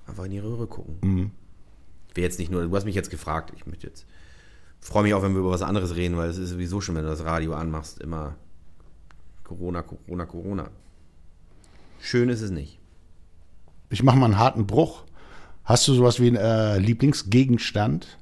einfach 0.06 0.24
in 0.24 0.30
die 0.30 0.38
Röhre 0.38 0.66
gucken. 0.66 0.98
Mhm. 1.00 1.30
Ich 2.10 2.16
will 2.16 2.22
jetzt 2.22 2.38
nicht 2.38 2.52
nur, 2.52 2.62
du 2.62 2.76
hast 2.76 2.84
mich 2.84 2.94
jetzt 2.94 3.10
gefragt, 3.10 3.52
ich 3.56 3.66
möchte 3.66 3.86
jetzt, 3.86 4.06
freue 4.80 5.02
mich 5.02 5.14
auch, 5.14 5.22
wenn 5.22 5.32
wir 5.32 5.40
über 5.40 5.50
was 5.50 5.62
anderes 5.62 5.96
reden, 5.96 6.18
weil 6.18 6.28
es 6.28 6.36
ist 6.36 6.50
sowieso 6.50 6.80
schon, 6.80 6.94
wenn 6.94 7.04
du 7.04 7.08
das 7.08 7.24
Radio 7.24 7.54
anmachst, 7.54 7.98
immer 8.00 8.36
Corona, 9.42 9.82
Corona, 9.82 10.26
Corona. 10.26 10.70
Schön 12.00 12.28
ist 12.28 12.42
es 12.42 12.50
nicht. 12.50 12.78
Ich 13.88 14.02
mache 14.02 14.18
mal 14.18 14.26
einen 14.26 14.38
harten 14.38 14.66
Bruch. 14.66 15.04
Hast 15.64 15.86
du 15.88 15.94
sowas 15.94 16.20
wie 16.20 16.26
einen 16.28 16.36
äh, 16.36 16.78
Lieblingsgegenstand? 16.78 18.18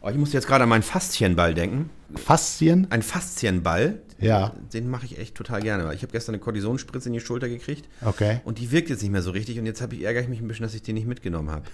Oh, 0.00 0.08
ich 0.08 0.16
muss 0.16 0.32
jetzt 0.32 0.46
gerade 0.46 0.64
an 0.64 0.68
meinen 0.70 0.82
Faszienball 0.82 1.54
denken. 1.54 1.90
Faszien? 2.14 2.86
Ein 2.90 3.02
Faszienball, 3.02 4.00
Ja, 4.20 4.52
den 4.72 4.88
mache 4.88 5.06
ich 5.06 5.18
echt 5.18 5.34
total 5.34 5.60
gerne. 5.62 5.92
Ich 5.94 6.02
habe 6.02 6.12
gestern 6.12 6.34
eine 6.34 6.42
Kortisonspritze 6.42 7.08
in 7.08 7.14
die 7.14 7.20
Schulter 7.20 7.48
gekriegt 7.48 7.88
okay. 8.04 8.40
und 8.44 8.58
die 8.58 8.70
wirkt 8.70 8.88
jetzt 8.90 9.02
nicht 9.02 9.10
mehr 9.10 9.22
so 9.22 9.30
richtig 9.32 9.58
und 9.58 9.66
jetzt 9.66 9.82
habe 9.82 9.94
ich, 9.96 10.02
ärgere 10.04 10.22
ich 10.22 10.28
mich 10.28 10.40
ein 10.40 10.46
bisschen, 10.46 10.64
dass 10.64 10.74
ich 10.74 10.82
den 10.82 10.94
nicht 10.94 11.06
mitgenommen 11.06 11.50
habe. 11.50 11.64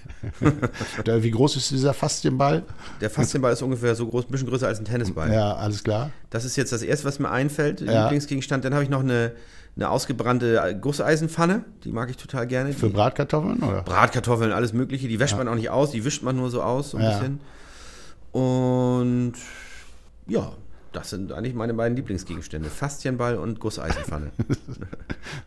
Wie 1.22 1.30
groß 1.30 1.56
ist 1.56 1.70
dieser 1.70 1.92
Faszienball? 1.92 2.62
Der 3.00 3.10
Faszienball 3.10 3.52
ist 3.52 3.62
ungefähr 3.62 3.94
so 3.94 4.06
groß, 4.06 4.24
ein 4.26 4.30
bisschen 4.30 4.48
größer 4.48 4.66
als 4.66 4.78
ein 4.78 4.84
Tennisball. 4.84 5.32
Ja, 5.32 5.54
alles 5.56 5.84
klar. 5.84 6.10
Das 6.30 6.44
ist 6.44 6.56
jetzt 6.56 6.72
das 6.72 6.82
erste, 6.82 7.06
was 7.06 7.18
mir 7.18 7.30
einfällt, 7.30 7.80
Ja. 7.80 8.04
Lieblingsgegenstand. 8.04 8.64
Dann 8.64 8.74
habe 8.74 8.84
ich 8.84 8.90
noch 8.90 9.00
eine, 9.00 9.32
eine 9.76 9.88
ausgebrannte 9.90 10.78
Gusseisenpfanne, 10.80 11.64
die 11.84 11.92
mag 11.92 12.10
ich 12.10 12.16
total 12.16 12.46
gerne. 12.46 12.72
Für 12.72 12.88
Die 12.88 12.92
Bratkartoffeln? 12.92 13.62
Oder? 13.62 13.82
Bratkartoffeln, 13.82 14.52
alles 14.52 14.72
mögliche, 14.72 15.08
die 15.08 15.18
wäscht 15.20 15.36
man 15.36 15.48
auch 15.48 15.54
nicht 15.54 15.70
aus, 15.70 15.90
die 15.92 16.04
wischt 16.04 16.22
man 16.22 16.36
nur 16.36 16.50
so 16.50 16.62
aus, 16.62 16.90
so 16.90 16.98
ein 16.98 17.04
Ja. 17.04 17.10
bisschen. 17.18 17.40
Und 18.32 19.32
ja, 20.26 20.52
das 20.92 21.10
sind 21.10 21.32
eigentlich 21.32 21.54
meine 21.54 21.74
beiden 21.74 21.96
Lieblingsgegenstände. 21.96 22.68
Faszienball 22.68 23.36
und 23.36 23.60
Gusseisenpfanne. 23.60 24.30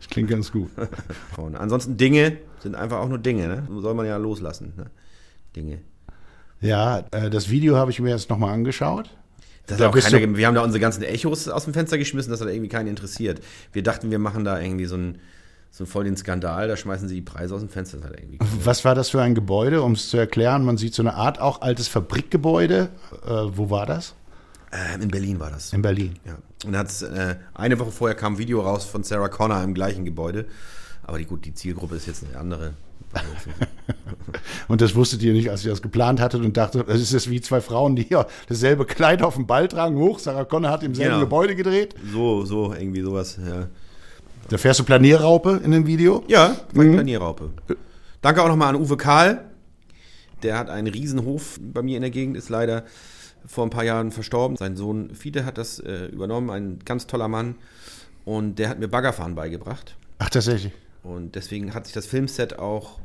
Das 0.00 0.08
klingt 0.08 0.30
ganz 0.30 0.52
gut. 0.52 0.70
Und 1.36 1.56
ansonsten 1.56 1.96
Dinge 1.96 2.38
sind 2.60 2.74
einfach 2.74 2.98
auch 3.00 3.08
nur 3.08 3.18
Dinge, 3.18 3.48
ne? 3.48 3.68
Soll 3.80 3.94
man 3.94 4.06
ja 4.06 4.16
loslassen. 4.16 4.72
Ne? 4.76 4.86
Dinge. 5.56 5.78
Ja, 6.60 7.02
äh, 7.10 7.28
das 7.30 7.50
Video 7.50 7.76
habe 7.76 7.90
ich 7.90 8.00
mir 8.00 8.10
jetzt 8.10 8.30
nochmal 8.30 8.54
angeschaut. 8.54 9.10
Das 9.66 9.78
Da 9.78 9.86
hat 9.86 9.96
auch 9.96 10.10
keiner, 10.10 10.36
wir 10.36 10.46
haben 10.46 10.54
da 10.54 10.62
unsere 10.62 10.80
ganzen 10.80 11.02
Echos 11.02 11.48
aus 11.48 11.64
dem 11.64 11.72
Fenster 11.72 11.96
geschmissen, 11.98 12.30
das 12.30 12.40
hat 12.40 12.48
irgendwie 12.48 12.68
keinen 12.68 12.88
interessiert. 12.88 13.40
Wir 13.72 13.82
dachten, 13.82 14.10
wir 14.10 14.18
machen 14.18 14.44
da 14.44 14.60
irgendwie 14.60 14.84
so 14.84 14.96
einen, 14.96 15.18
so 15.70 15.86
voll 15.86 16.04
den 16.04 16.16
Skandal, 16.16 16.68
da 16.68 16.76
schmeißen 16.76 17.08
sie 17.08 17.16
die 17.16 17.22
Preise 17.22 17.54
aus 17.54 17.60
dem 17.60 17.70
Fenster. 17.70 17.98
Das 17.98 18.06
hat 18.06 18.20
irgendwie 18.20 18.38
Was 18.62 18.84
war 18.84 18.94
das 18.94 19.08
für 19.08 19.22
ein 19.22 19.34
Gebäude, 19.34 19.82
um 19.82 19.92
es 19.92 20.10
zu 20.10 20.16
erklären? 20.18 20.64
Man 20.64 20.76
sieht 20.76 20.94
so 20.94 21.02
eine 21.02 21.14
Art 21.14 21.40
auch 21.40 21.62
altes 21.62 21.88
Fabrikgebäude. 21.88 22.90
Äh, 23.24 23.28
wo 23.28 23.70
war 23.70 23.86
das? 23.86 24.14
äh, 24.74 25.02
in 25.02 25.08
Berlin 25.08 25.40
war 25.40 25.50
das. 25.50 25.72
In 25.72 25.82
Berlin. 25.82 26.16
Ja. 26.24 26.38
Und 26.66 26.76
hat's, 26.76 27.02
äh, 27.02 27.36
eine 27.54 27.78
Woche 27.78 27.92
vorher 27.92 28.16
kam 28.16 28.34
ein 28.34 28.38
Video 28.38 28.60
raus 28.60 28.84
von 28.84 29.04
Sarah 29.04 29.28
Connor 29.28 29.62
im 29.62 29.74
gleichen 29.74 30.04
Gebäude. 30.04 30.46
Aber 31.02 31.18
die, 31.18 31.26
gut, 31.26 31.44
die 31.44 31.54
Zielgruppe 31.54 31.96
ist 31.96 32.06
jetzt 32.06 32.24
eine 32.24 32.38
andere. 32.38 32.74
Und 34.68 34.80
das 34.80 34.94
wusstet 34.94 35.22
ihr 35.22 35.32
nicht, 35.32 35.50
als 35.50 35.64
ihr 35.64 35.70
das 35.70 35.82
geplant 35.82 36.20
hattet 36.20 36.42
und 36.42 36.56
dachtet, 36.56 36.88
das 36.88 37.00
ist 37.00 37.12
jetzt 37.12 37.30
wie 37.30 37.40
zwei 37.40 37.60
Frauen, 37.60 37.96
die 37.96 38.06
ja 38.08 38.26
dasselbe 38.48 38.84
Kleid 38.86 39.22
auf 39.22 39.34
dem 39.34 39.46
Ball 39.46 39.68
tragen, 39.68 39.96
hoch. 39.96 40.18
Sarah 40.18 40.44
Connor 40.44 40.70
hat 40.70 40.82
im 40.82 40.94
selben 40.94 41.12
Genau. 41.14 41.24
Gebäude 41.24 41.54
gedreht. 41.54 41.94
So, 42.12 42.44
so, 42.44 42.72
irgendwie 42.72 43.02
sowas. 43.02 43.38
Ja, 43.44 43.68
Da 44.48 44.58
fährst 44.58 44.80
du 44.80 44.84
Planierraupe 44.84 45.60
in 45.62 45.70
dem 45.70 45.86
Video. 45.86 46.24
ja 46.28 46.56
mhm. 46.72 46.92
Planierraupe. 46.94 47.50
Danke 48.22 48.42
auch 48.42 48.48
nochmal 48.48 48.74
an 48.74 48.80
Uwe 48.80 48.96
Karl. 48.96 49.44
Der 50.42 50.58
hat 50.58 50.70
einen 50.70 50.86
Riesenhof 50.86 51.58
bei 51.60 51.82
mir 51.82 51.96
in 51.96 52.02
der 52.02 52.10
Gegend, 52.10 52.36
ist 52.36 52.48
leider 52.48 52.84
vor 53.46 53.64
ein 53.64 53.70
paar 53.70 53.84
Jahren 53.84 54.10
verstorben. 54.12 54.56
Sein 54.56 54.76
Sohn 54.76 55.14
Fiete 55.14 55.44
hat 55.44 55.58
das 55.58 55.78
äh, 55.78 56.06
übernommen, 56.06 56.48
ein 56.50 56.78
ganz 56.84 57.06
toller 57.06 57.28
Mann. 57.28 57.56
Und 58.24 58.58
der 58.58 58.70
hat 58.70 58.78
mir 58.78 58.88
Baggerfahren 58.88 59.34
beigebracht. 59.34 59.96
Ach, 60.18 60.30
tatsächlich. 60.30 60.72
Und 61.02 61.34
deswegen 61.34 61.74
hat 61.74 61.84
sich 61.84 61.94
das 61.94 62.06
Filmset 62.06 62.58
auch 62.58 62.98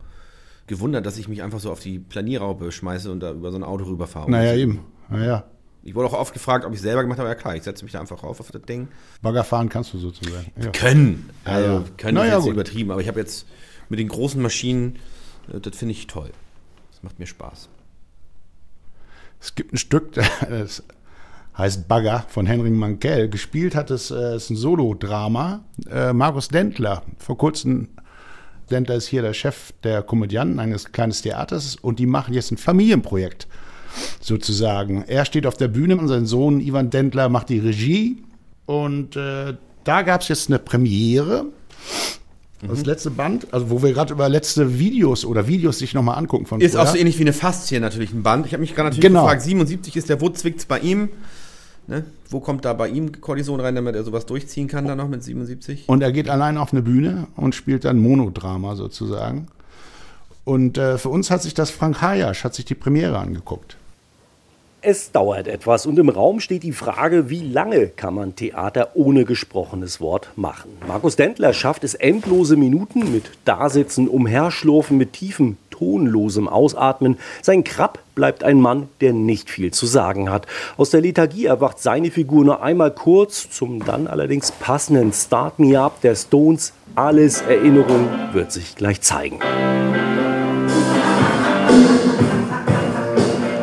gewundert, 0.69 1.05
dass 1.05 1.17
ich 1.17 1.27
mich 1.27 1.43
einfach 1.43 1.59
so 1.59 1.69
auf 1.71 1.81
die 1.81 1.99
Planierraupe 1.99 2.71
schmeiße 2.71 3.11
und 3.11 3.19
da 3.19 3.31
über 3.31 3.51
so 3.51 3.57
ein 3.57 3.63
Auto 3.63 3.83
rüberfahre. 3.83 4.31
Naja, 4.31 4.53
eben. 4.55 4.79
Naja, 5.09 5.43
Ich 5.83 5.95
wurde 5.95 6.07
auch 6.07 6.13
oft 6.13 6.33
gefragt, 6.33 6.63
ob 6.65 6.73
ich 6.73 6.79
selber 6.79 7.01
gemacht 7.01 7.19
habe. 7.19 7.27
Ja 7.27 7.35
klar, 7.35 7.55
ich 7.55 7.63
setze 7.63 7.83
mich 7.83 7.91
da 7.91 7.99
einfach 7.99 8.23
rauf 8.23 8.39
auf 8.39 8.51
das 8.51 8.61
Ding. 8.61 8.87
Bagger 9.21 9.43
fahren 9.43 9.67
kannst 9.67 9.93
du 9.93 9.97
sozusagen. 9.97 10.51
Ja. 10.61 10.71
Können. 10.71 11.29
Also 11.43 11.73
ja. 11.73 11.83
können 11.97 12.15
Na 12.15 12.23
ist 12.25 12.31
jetzt 12.33 12.43
gut. 12.43 12.53
übertrieben. 12.53 12.91
Aber 12.91 13.01
ich 13.01 13.07
habe 13.09 13.19
jetzt 13.19 13.45
mit 13.89 13.99
den 13.99 14.07
großen 14.07 14.41
Maschinen, 14.41 14.97
äh, 15.53 15.59
das 15.59 15.75
finde 15.75 15.91
ich 15.93 16.07
toll. 16.07 16.29
Das 16.91 17.03
macht 17.03 17.19
mir 17.19 17.25
Spaß. 17.25 17.67
Es 19.41 19.55
gibt 19.55 19.73
ein 19.73 19.77
Stück, 19.77 20.13
das 20.49 20.83
heißt 21.57 21.87
Bagger 21.87 22.25
von 22.27 22.45
Henry 22.45 22.69
Mankell. 22.69 23.29
Gespielt 23.29 23.73
hat 23.75 23.89
es, 23.89 24.11
äh, 24.11 24.35
ist 24.35 24.49
ein 24.49 24.55
Solo-Drama. 24.55 25.63
Äh, 25.89 26.13
Markus 26.13 26.49
Dentler, 26.49 27.03
vor 27.17 27.37
kurzem 27.37 27.89
Dentler 28.69 28.95
ist 28.95 29.07
hier 29.07 29.21
der 29.21 29.33
Chef 29.33 29.73
der 29.83 30.01
Komödianten 30.01 30.59
eines 30.59 30.91
kleinen 30.91 31.11
Theaters 31.11 31.75
und 31.75 31.99
die 31.99 32.05
machen 32.05 32.33
jetzt 32.33 32.51
ein 32.51 32.57
Familienprojekt 32.57 33.47
sozusagen. 34.21 35.03
Er 35.07 35.25
steht 35.25 35.45
auf 35.45 35.57
der 35.57 35.67
Bühne 35.67 35.97
und 35.97 36.07
sein 36.07 36.25
Sohn 36.25 36.59
Ivan 36.61 36.89
Dentler 36.89 37.29
macht 37.29 37.49
die 37.49 37.59
Regie 37.59 38.23
und 38.65 39.15
äh, 39.15 39.55
da 39.83 40.01
gab 40.03 40.21
es 40.21 40.27
jetzt 40.27 40.49
eine 40.49 40.59
Premiere. 40.59 41.45
Das 42.67 42.85
letzte 42.85 43.09
Band, 43.09 43.47
also 43.53 43.69
wo 43.69 43.81
wir 43.81 43.93
gerade 43.93 44.11
über 44.13 44.27
letzte 44.27 44.77
Videos 44.79 45.23
oder 45.23 45.47
Videos 45.47 45.79
sich 45.79 45.93
nochmal 45.93 46.17
angucken 46.17 46.45
von 46.45 46.59
Ist 46.59 46.73
vorher. 46.73 46.89
auch 46.89 46.93
so 46.93 46.99
ähnlich 46.99 47.17
wie 47.17 47.21
eine 47.23 47.31
Faszie 47.31 47.79
natürlich 47.79 48.11
ein 48.11 48.21
Band. 48.21 48.45
Ich 48.45 48.51
habe 48.51 48.59
mich 48.59 48.75
gerade 48.75 48.89
natürlich 48.89 49.05
Genau. 49.05 49.21
gefragt, 49.23 49.43
77 49.43 49.95
ist 49.95 50.09
der, 50.09 50.19
wo 50.19 50.29
zwickt's 50.29 50.65
bei 50.65 50.79
ihm? 50.79 51.07
Ne? 51.89 52.05
Wo 52.29 52.39
kommt 52.39 52.65
da 52.65 52.73
bei 52.73 52.87
ihm 52.87 53.19
Kortison 53.19 53.59
rein, 53.59 53.73
damit 53.73 53.95
er 53.95 54.03
sowas 54.03 54.27
durchziehen 54.27 54.67
kann 54.67 54.85
dann 54.85 54.99
noch 54.99 55.07
mit 55.07 55.23
77? 55.23 55.89
Und 55.89 56.03
er 56.03 56.11
geht 56.11 56.29
allein 56.29 56.57
auf 56.57 56.71
eine 56.71 56.83
Bühne 56.83 57.25
und 57.35 57.55
spielt 57.55 57.83
dann 57.83 57.99
Monodrama 57.99 58.75
sozusagen. 58.75 59.47
Und 60.45 60.77
äh, 60.77 60.99
für 60.99 61.09
uns 61.09 61.31
hat 61.31 61.41
sich 61.41 61.55
das 61.55 61.71
Frank 61.71 61.99
Hayasch, 62.01 62.43
hat 62.43 62.53
sich 62.53 62.65
die 62.65 62.75
Premiere 62.75 63.17
angeguckt. 63.17 63.75
Es 64.81 65.11
dauert 65.11 65.47
etwas 65.47 65.85
und 65.87 65.99
im 65.99 66.07
Raum 66.07 66.39
steht 66.39 66.63
die 66.63 66.71
Frage, 66.71 67.29
wie 67.29 67.41
lange 67.41 67.87
kann 67.87 68.13
man 68.13 68.35
Theater 68.35 68.91
ohne 68.93 69.25
gesprochenes 69.25 69.99
Wort 69.99 70.29
machen? 70.37 70.69
Markus 70.87 71.17
Dentler 71.17 71.53
schafft 71.53 71.83
es 71.83 71.95
endlose 71.95 72.55
Minuten 72.55 73.11
mit 73.11 73.31
Dasitzen, 73.43 74.07
Umherschlurfen, 74.07 74.97
mit 74.97 75.13
tiefem, 75.13 75.57
tonlosem 75.79 76.47
Ausatmen. 76.47 77.17
Sein 77.41 77.63
Krabb 77.63 77.99
bleibt 78.15 78.43
ein 78.43 78.59
Mann, 78.59 78.89
der 79.01 79.13
nicht 79.13 79.49
viel 79.49 79.71
zu 79.71 79.85
sagen 79.85 80.29
hat. 80.29 80.45
Aus 80.77 80.89
der 80.89 81.01
Lethargie 81.01 81.45
erwacht 81.45 81.79
seine 81.79 82.11
Figur 82.11 82.45
nur 82.45 82.61
einmal 82.61 82.91
kurz, 82.91 83.49
zum 83.49 83.83
dann 83.85 84.07
allerdings 84.07 84.51
passenden 84.51 85.13
Start 85.13 85.59
Me 85.59 85.79
Up 85.79 86.01
der 86.01 86.15
Stones. 86.15 86.73
Alles 86.95 87.41
Erinnerung 87.41 88.07
wird 88.33 88.51
sich 88.51 88.75
gleich 88.75 89.01
zeigen. 89.01 89.39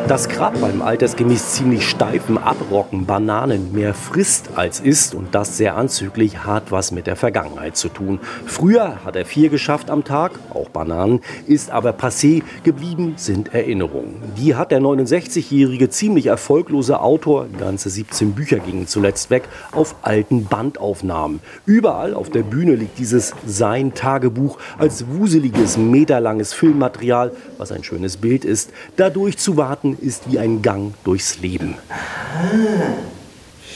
Das 0.07 0.29
Krab 0.29 0.61
beim 0.61 0.81
altersgemäß 0.81 1.51
ziemlich 1.51 1.85
steifen 1.85 2.37
Abrocken 2.37 3.05
Bananen 3.05 3.73
mehr 3.73 3.93
frisst 3.93 4.51
als 4.55 4.79
isst 4.79 5.13
und 5.13 5.35
das 5.35 5.57
sehr 5.57 5.75
anzüglich 5.75 6.45
hat 6.45 6.71
was 6.71 6.93
mit 6.93 7.07
der 7.07 7.17
Vergangenheit 7.17 7.75
zu 7.75 7.89
tun. 7.89 8.21
Früher 8.45 9.03
hat 9.03 9.17
er 9.17 9.25
vier 9.25 9.49
geschafft 9.49 9.89
am 9.89 10.05
Tag, 10.05 10.39
auch 10.53 10.69
Bananen, 10.69 11.19
ist 11.45 11.71
aber 11.71 11.91
passé 11.91 12.41
geblieben 12.63 13.15
sind 13.17 13.53
Erinnerungen. 13.53 14.21
Die 14.37 14.55
hat 14.55 14.71
der 14.71 14.79
69-jährige 14.79 15.89
ziemlich 15.89 16.27
erfolglose 16.27 17.01
Autor, 17.01 17.47
ganze 17.59 17.89
17 17.89 18.31
Bücher 18.31 18.59
gingen 18.59 18.87
zuletzt 18.87 19.29
weg, 19.29 19.49
auf 19.73 19.93
alten 20.03 20.45
Bandaufnahmen. 20.45 21.41
Überall 21.65 22.13
auf 22.13 22.29
der 22.29 22.43
Bühne 22.43 22.75
liegt 22.75 22.97
dieses 22.97 23.33
Sein 23.45 23.93
Tagebuch 23.93 24.57
als 24.77 25.05
wuseliges, 25.09 25.75
meterlanges 25.75 26.53
Filmmaterial, 26.53 27.33
was 27.57 27.73
ein 27.73 27.83
schönes 27.83 28.15
Bild 28.15 28.45
ist. 28.45 28.71
Dadurch 28.95 29.37
zu 29.37 29.57
warten 29.57 29.96
ist 29.99 30.31
wie 30.31 30.39
ein 30.39 30.61
Gang 30.61 30.93
durchs 31.03 31.39
Leben. 31.39 31.75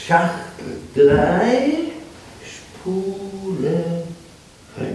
Schachtel 0.06 0.78
3, 0.94 1.92
Spule 2.44 4.04
5. 4.76 4.88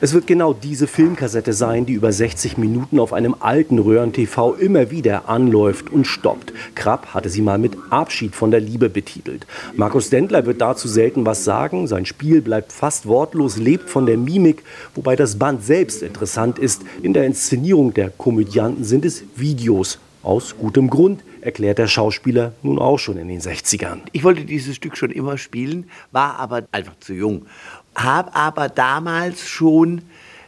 Es 0.00 0.12
wird 0.12 0.28
genau 0.28 0.52
diese 0.52 0.86
Filmkassette 0.86 1.52
sein, 1.52 1.84
die 1.84 1.94
über 1.94 2.12
60 2.12 2.56
Minuten 2.56 3.00
auf 3.00 3.12
einem 3.12 3.34
alten 3.40 3.80
Röhren-TV 3.80 4.54
immer 4.54 4.92
wieder 4.92 5.28
anläuft 5.28 5.90
und 5.90 6.06
stoppt. 6.06 6.52
Krapp 6.76 7.14
hatte 7.14 7.28
sie 7.28 7.42
mal 7.42 7.58
mit 7.58 7.76
Abschied 7.90 8.36
von 8.36 8.52
der 8.52 8.60
Liebe 8.60 8.90
betitelt. 8.90 9.44
Markus 9.74 10.08
Dentler 10.08 10.46
wird 10.46 10.60
dazu 10.60 10.86
selten 10.86 11.26
was 11.26 11.42
sagen. 11.42 11.88
Sein 11.88 12.06
Spiel 12.06 12.42
bleibt 12.42 12.70
fast 12.70 13.06
wortlos, 13.06 13.56
lebt 13.56 13.90
von 13.90 14.06
der 14.06 14.18
Mimik, 14.18 14.62
wobei 14.94 15.16
das 15.16 15.36
Band 15.36 15.64
selbst 15.64 16.04
interessant 16.04 16.60
ist. 16.60 16.82
In 17.02 17.12
der 17.12 17.26
Inszenierung 17.26 17.92
der 17.92 18.10
Komödianten 18.10 18.84
sind 18.84 19.04
es 19.04 19.24
Videos. 19.34 19.98
Aus 20.22 20.56
gutem 20.58 20.90
Grund, 20.90 21.22
erklärt 21.40 21.78
der 21.78 21.86
Schauspieler 21.86 22.52
nun 22.62 22.78
auch 22.78 22.98
schon 22.98 23.16
in 23.16 23.28
den 23.28 23.40
60ern. 23.40 24.00
Ich 24.12 24.24
wollte 24.24 24.44
dieses 24.44 24.76
Stück 24.76 24.96
schon 24.96 25.10
immer 25.10 25.38
spielen, 25.38 25.88
war 26.10 26.38
aber 26.38 26.66
einfach 26.72 26.98
zu 27.00 27.14
jung. 27.14 27.46
Habe 27.94 28.34
aber 28.34 28.68
damals 28.68 29.48
schon 29.48 30.02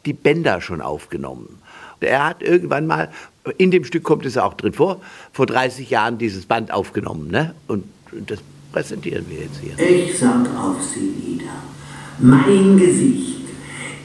die 0.07 0.12
Bänder 0.12 0.61
schon 0.61 0.81
aufgenommen. 0.81 1.59
Er 2.00 2.27
hat 2.27 2.43
irgendwann 2.43 2.87
mal, 2.87 3.11
in 3.59 3.71
dem 3.71 3.85
Stück 3.85 4.03
kommt 4.03 4.25
es 4.27 4.37
auch 4.37 4.55
drin 4.55 4.73
vor, 4.73 5.00
vor 5.33 5.47
30 5.47 5.91
Jahren 5.91 6.19
dieses 6.19 6.47
Band 6.47 6.73
aufgenommen. 6.73 7.31
Ne? 7.31 7.55
Und 7.69 7.85
das 8.27 8.41
präsentieren 8.73 9.27
wir 9.29 9.41
jetzt 9.41 9.61
hier. 9.61 9.79
Ich 9.79 10.19
sank 10.19 10.49
auf 10.57 10.83
sie 10.83 11.00
nieder. 11.00 11.53
Mein 12.19 12.79
Gesicht 12.79 13.41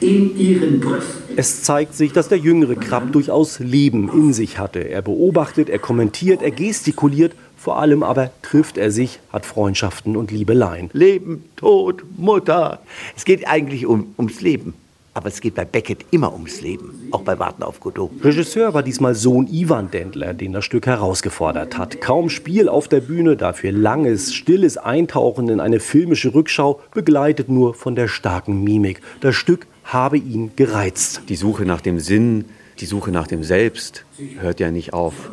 in 0.00 0.36
ihren 0.36 0.80
Brüsten. 0.80 1.25
Es 1.38 1.62
zeigt 1.62 1.94
sich, 1.94 2.12
dass 2.12 2.28
der 2.28 2.38
jüngere 2.38 2.76
Krabb 2.76 3.12
durchaus 3.12 3.58
Leben 3.58 4.10
in 4.10 4.32
sich 4.32 4.58
hatte. 4.58 4.88
Er 4.88 5.02
beobachtet, 5.02 5.68
er 5.68 5.78
kommentiert, 5.78 6.40
er 6.40 6.50
gestikuliert, 6.50 7.34
vor 7.58 7.78
allem 7.78 8.02
aber 8.02 8.30
trifft 8.40 8.78
er 8.78 8.90
sich, 8.90 9.20
hat 9.30 9.44
Freundschaften 9.44 10.16
und 10.16 10.30
Liebeleien. 10.30 10.88
Leben, 10.94 11.44
Tod, 11.56 12.04
Mutter. 12.16 12.80
Es 13.16 13.26
geht 13.26 13.46
eigentlich 13.46 13.84
um, 13.84 14.14
ums 14.16 14.40
Leben. 14.40 14.72
Aber 15.12 15.28
es 15.28 15.40
geht 15.40 15.54
bei 15.54 15.64
Beckett 15.64 16.04
immer 16.10 16.32
ums 16.32 16.60
Leben, 16.60 17.08
auch 17.10 17.22
bei 17.22 17.38
Warten 17.38 17.62
auf 17.62 17.80
Godot. 17.80 18.10
Regisseur 18.22 18.74
war 18.74 18.82
diesmal 18.82 19.14
Sohn 19.14 19.46
Ivan 19.46 19.90
Dendler, 19.90 20.34
den 20.34 20.52
das 20.52 20.66
Stück 20.66 20.86
herausgefordert 20.86 21.78
hat. 21.78 22.02
Kaum 22.02 22.28
Spiel 22.28 22.68
auf 22.68 22.86
der 22.88 23.00
Bühne, 23.00 23.36
dafür 23.36 23.72
langes, 23.72 24.34
stilles 24.34 24.76
Eintauchen 24.76 25.48
in 25.48 25.60
eine 25.60 25.80
filmische 25.80 26.34
Rückschau, 26.34 26.80
begleitet 26.92 27.48
nur 27.48 27.72
von 27.72 27.94
der 27.94 28.08
starken 28.08 28.62
Mimik. 28.62 29.00
Das 29.20 29.34
Stück 29.34 29.66
habe 29.86 30.18
ihn 30.18 30.52
gereizt. 30.56 31.22
Die 31.28 31.36
Suche 31.36 31.64
nach 31.64 31.80
dem 31.80 32.00
Sinn, 32.00 32.46
die 32.80 32.86
Suche 32.86 33.10
nach 33.10 33.26
dem 33.26 33.42
Selbst 33.42 34.04
hört 34.38 34.60
ja 34.60 34.70
nicht 34.70 34.92
auf. 34.92 35.30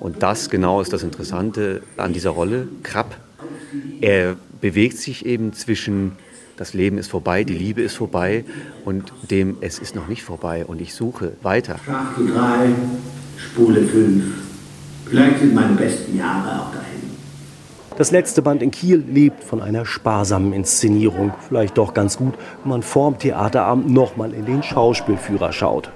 Und 0.00 0.22
das 0.22 0.50
genau 0.50 0.80
ist 0.80 0.92
das 0.92 1.02
Interessante 1.02 1.82
an 1.96 2.12
dieser 2.12 2.30
Rolle. 2.30 2.68
Krapp, 2.82 3.16
er 4.00 4.36
bewegt 4.60 4.98
sich 4.98 5.26
eben 5.26 5.52
zwischen 5.52 6.12
das 6.56 6.74
Leben 6.74 6.98
ist 6.98 7.08
vorbei, 7.08 7.44
die 7.44 7.54
Liebe 7.54 7.82
ist 7.82 7.94
vorbei 7.94 8.44
und 8.84 9.12
dem 9.30 9.58
es 9.60 9.78
ist 9.78 9.94
noch 9.94 10.08
nicht 10.08 10.24
vorbei 10.24 10.64
und 10.66 10.80
ich 10.80 10.92
suche 10.92 11.34
weiter. 11.40 11.78
Schachtel 11.86 12.32
3, 12.32 12.70
Spule 13.36 13.84
5. 13.84 14.24
Vielleicht 15.06 15.38
sind 15.38 15.54
meine 15.54 15.76
besten 15.76 16.18
Jahre 16.18 16.60
auch 16.60 16.72
dahin. 16.72 16.87
Das 17.98 18.12
letzte 18.12 18.42
Band 18.42 18.62
in 18.62 18.70
Kiel 18.70 18.98
lebt 19.08 19.42
von 19.42 19.60
einer 19.60 19.84
sparsamen 19.84 20.52
Inszenierung. 20.52 21.34
Vielleicht 21.48 21.76
doch 21.78 21.94
ganz 21.94 22.16
gut, 22.16 22.34
wenn 22.62 22.70
man 22.70 22.82
vorm 22.82 23.18
Theaterabend 23.18 23.90
nochmal 23.90 24.32
in 24.34 24.46
den 24.46 24.62
Schauspielführer 24.62 25.52
schaut. 25.52 25.90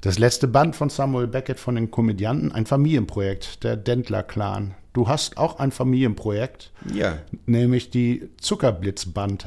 Das 0.00 0.18
letzte 0.18 0.48
Band 0.48 0.76
von 0.76 0.88
Samuel 0.88 1.26
Beckett 1.26 1.60
von 1.60 1.74
den 1.74 1.90
Komödianten, 1.90 2.52
ein 2.52 2.64
Familienprojekt, 2.64 3.64
der 3.64 3.76
Dentler-Clan. 3.76 4.74
Du 4.94 5.08
hast 5.08 5.36
auch 5.36 5.58
ein 5.58 5.72
Familienprojekt, 5.72 6.72
Ja. 6.90 7.18
nämlich 7.44 7.90
die 7.90 8.30
Zuckerblitzband. 8.40 9.46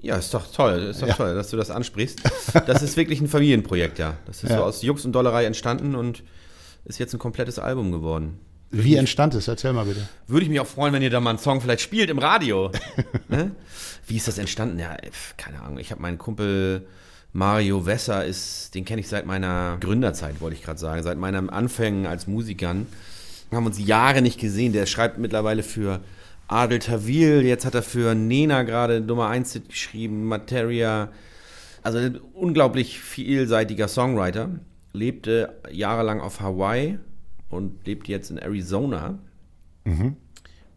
Ja, 0.00 0.16
ist 0.16 0.34
doch 0.34 0.48
toll, 0.52 0.88
ist 0.90 1.00
doch 1.00 1.06
Ja. 1.08 1.14
toll, 1.14 1.34
dass 1.36 1.50
du 1.50 1.56
das 1.56 1.70
ansprichst. 1.70 2.20
Das 2.66 2.82
ist 2.82 2.96
wirklich 2.96 3.20
ein 3.20 3.28
Familienprojekt, 3.28 4.00
ja. 4.00 4.14
Das 4.26 4.42
ist 4.42 4.50
Ja. 4.50 4.58
so 4.58 4.64
aus 4.64 4.82
Jux 4.82 5.04
und 5.04 5.12
Dollerei 5.12 5.44
entstanden 5.44 5.94
und 5.94 6.24
ist 6.84 6.98
jetzt 6.98 7.14
ein 7.14 7.20
komplettes 7.20 7.60
Album 7.60 7.92
geworden. 7.92 8.40
Wie 8.76 8.96
entstand 8.96 9.34
es? 9.34 9.46
Erzähl 9.46 9.72
mal 9.72 9.84
bitte. 9.84 10.08
Würde 10.26 10.44
ich 10.44 10.50
mich 10.50 10.58
auch 10.58 10.66
freuen, 10.66 10.92
wenn 10.92 11.02
ihr 11.02 11.10
da 11.10 11.20
mal 11.20 11.30
einen 11.30 11.38
Song 11.38 11.60
vielleicht 11.60 11.80
spielt 11.80 12.10
im 12.10 12.18
Radio. 12.18 12.72
ne? 13.28 13.52
Wie 14.06 14.16
ist 14.16 14.26
das 14.26 14.38
entstanden? 14.38 14.78
Ja, 14.78 14.96
keine 15.36 15.60
Ahnung. 15.62 15.78
Ich 15.78 15.92
habe 15.92 16.02
meinen 16.02 16.18
Kumpel 16.18 16.86
Mario 17.32 17.86
Wesser, 17.86 18.24
ist, 18.24 18.74
den 18.74 18.84
kenne 18.84 19.00
ich 19.00 19.08
seit 19.08 19.26
meiner 19.26 19.76
Gründerzeit, 19.80 20.40
wollte 20.40 20.56
ich 20.56 20.62
gerade 20.62 20.78
sagen, 20.78 21.02
seit 21.02 21.18
meinem 21.18 21.50
Anfängen 21.50 22.06
als 22.06 22.26
Musikern. 22.26 22.86
Wir 23.50 23.56
haben 23.56 23.66
uns 23.66 23.78
Jahre 23.78 24.22
nicht 24.22 24.40
gesehen. 24.40 24.72
Der 24.72 24.86
schreibt 24.86 25.18
mittlerweile 25.18 25.62
für 25.62 26.00
Adel 26.48 26.80
Tawil, 26.80 27.42
jetzt 27.42 27.64
hat 27.64 27.74
er 27.74 27.82
für 27.82 28.14
Nena 28.14 28.62
gerade 28.62 29.00
Nummer 29.00 29.28
1 29.28 29.60
geschrieben, 29.68 30.24
Materia. 30.24 31.10
Also 31.82 31.98
unglaublich 32.32 32.98
vielseitiger 32.98 33.86
Songwriter. 33.86 34.48
Lebte 34.92 35.60
jahrelang 35.70 36.20
auf 36.20 36.40
Hawaii 36.40 36.98
und 37.54 37.86
lebt 37.86 38.08
jetzt 38.08 38.30
in 38.30 38.38
Arizona 38.38 39.18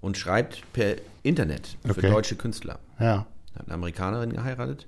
und 0.01 0.17
schreibt 0.17 0.61
per 0.73 0.95
Internet 1.23 1.77
für 1.83 1.91
Okay. 1.91 2.09
deutsche 2.09 2.35
Künstler. 2.35 2.79
Ja. 2.99 3.25
Hat 3.55 3.65
eine 3.65 3.73
Amerikanerin 3.73 4.33
geheiratet 4.33 4.85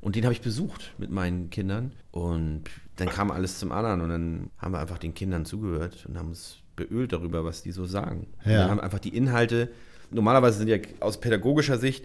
und 0.00 0.16
den 0.16 0.24
habe 0.24 0.32
ich 0.32 0.40
besucht 0.42 0.92
mit 0.98 1.10
meinen 1.10 1.50
Kindern 1.50 1.92
und 2.10 2.64
dann 2.96 3.08
kam 3.08 3.30
alles 3.30 3.58
zum 3.58 3.72
anderen 3.72 4.00
und 4.02 4.08
dann 4.10 4.50
haben 4.58 4.72
wir 4.72 4.80
einfach 4.80 4.98
den 4.98 5.14
Kindern 5.14 5.44
zugehört 5.44 6.04
und 6.06 6.18
haben 6.18 6.28
uns 6.28 6.58
beölt 6.76 7.12
darüber, 7.12 7.44
was 7.44 7.62
die 7.62 7.72
so 7.72 7.86
sagen. 7.86 8.26
Ja. 8.44 8.58
dann 8.58 8.70
haben 8.70 8.80
einfach 8.80 8.98
die 9.00 9.16
Inhalte, 9.16 9.70
normalerweise 10.10 10.58
sind 10.58 10.68
ja 10.68 10.76
aus 11.00 11.20
pädagogischer 11.20 11.78
Sicht, 11.78 12.04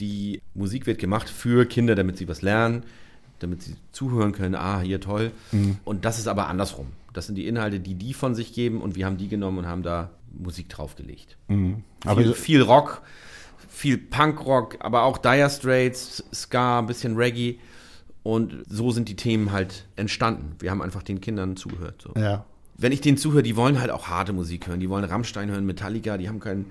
die 0.00 0.40
Musik 0.54 0.86
wird 0.86 0.98
gemacht 0.98 1.28
für 1.28 1.66
Kinder, 1.66 1.94
damit 1.94 2.16
sie 2.16 2.26
was 2.26 2.42
lernen, 2.42 2.84
damit 3.38 3.62
sie 3.62 3.74
zuhören 3.92 4.32
können, 4.32 4.54
ah, 4.54 4.80
hier 4.80 5.00
toll. 5.00 5.30
Und 5.84 6.04
das 6.04 6.18
ist 6.18 6.26
aber 6.26 6.48
andersrum. 6.48 6.86
Das 7.12 7.26
sind 7.26 7.34
die 7.36 7.46
Inhalte, 7.46 7.80
die 7.80 7.94
die 7.94 8.14
von 8.14 8.34
sich 8.34 8.52
geben 8.52 8.80
und 8.80 8.94
wir 8.96 9.06
haben 9.06 9.16
die 9.16 9.28
genommen 9.28 9.58
und 9.58 9.66
haben 9.66 9.82
da 9.82 10.10
Musik 10.32 10.68
draufgelegt. 10.68 11.36
Aber 12.04 12.22
viel, 12.22 12.34
viel 12.34 12.62
Rock, 12.62 13.02
viel 13.68 13.98
Punkrock, 13.98 14.76
aber 14.80 15.02
auch 15.02 15.18
Dire 15.18 15.50
Straits, 15.50 16.24
Ska, 16.32 16.80
ein 16.80 16.86
bisschen 16.86 17.16
Reggae 17.16 17.58
Und 18.22 18.64
so 18.68 18.90
sind 18.90 19.08
die 19.08 19.16
Themen 19.16 19.52
halt 19.52 19.86
entstanden. 19.96 20.56
Wir 20.58 20.70
haben 20.70 20.82
einfach 20.82 21.02
den 21.02 21.20
Kindern 21.20 21.56
zugehört. 21.56 22.02
So. 22.02 22.20
Ja. 22.20 22.44
Wenn 22.76 22.92
ich 22.92 23.00
denen 23.00 23.16
zuhöre, 23.16 23.42
die 23.42 23.56
wollen 23.56 23.80
halt 23.80 23.90
auch 23.90 24.08
harte 24.08 24.32
Musik 24.32 24.66
hören. 24.66 24.80
Die 24.80 24.90
wollen 24.90 25.04
Rammstein 25.04 25.50
hören, 25.50 25.64
Metallica, 25.64 26.18
die 26.18 26.28
haben 26.28 26.40
keinen 26.40 26.66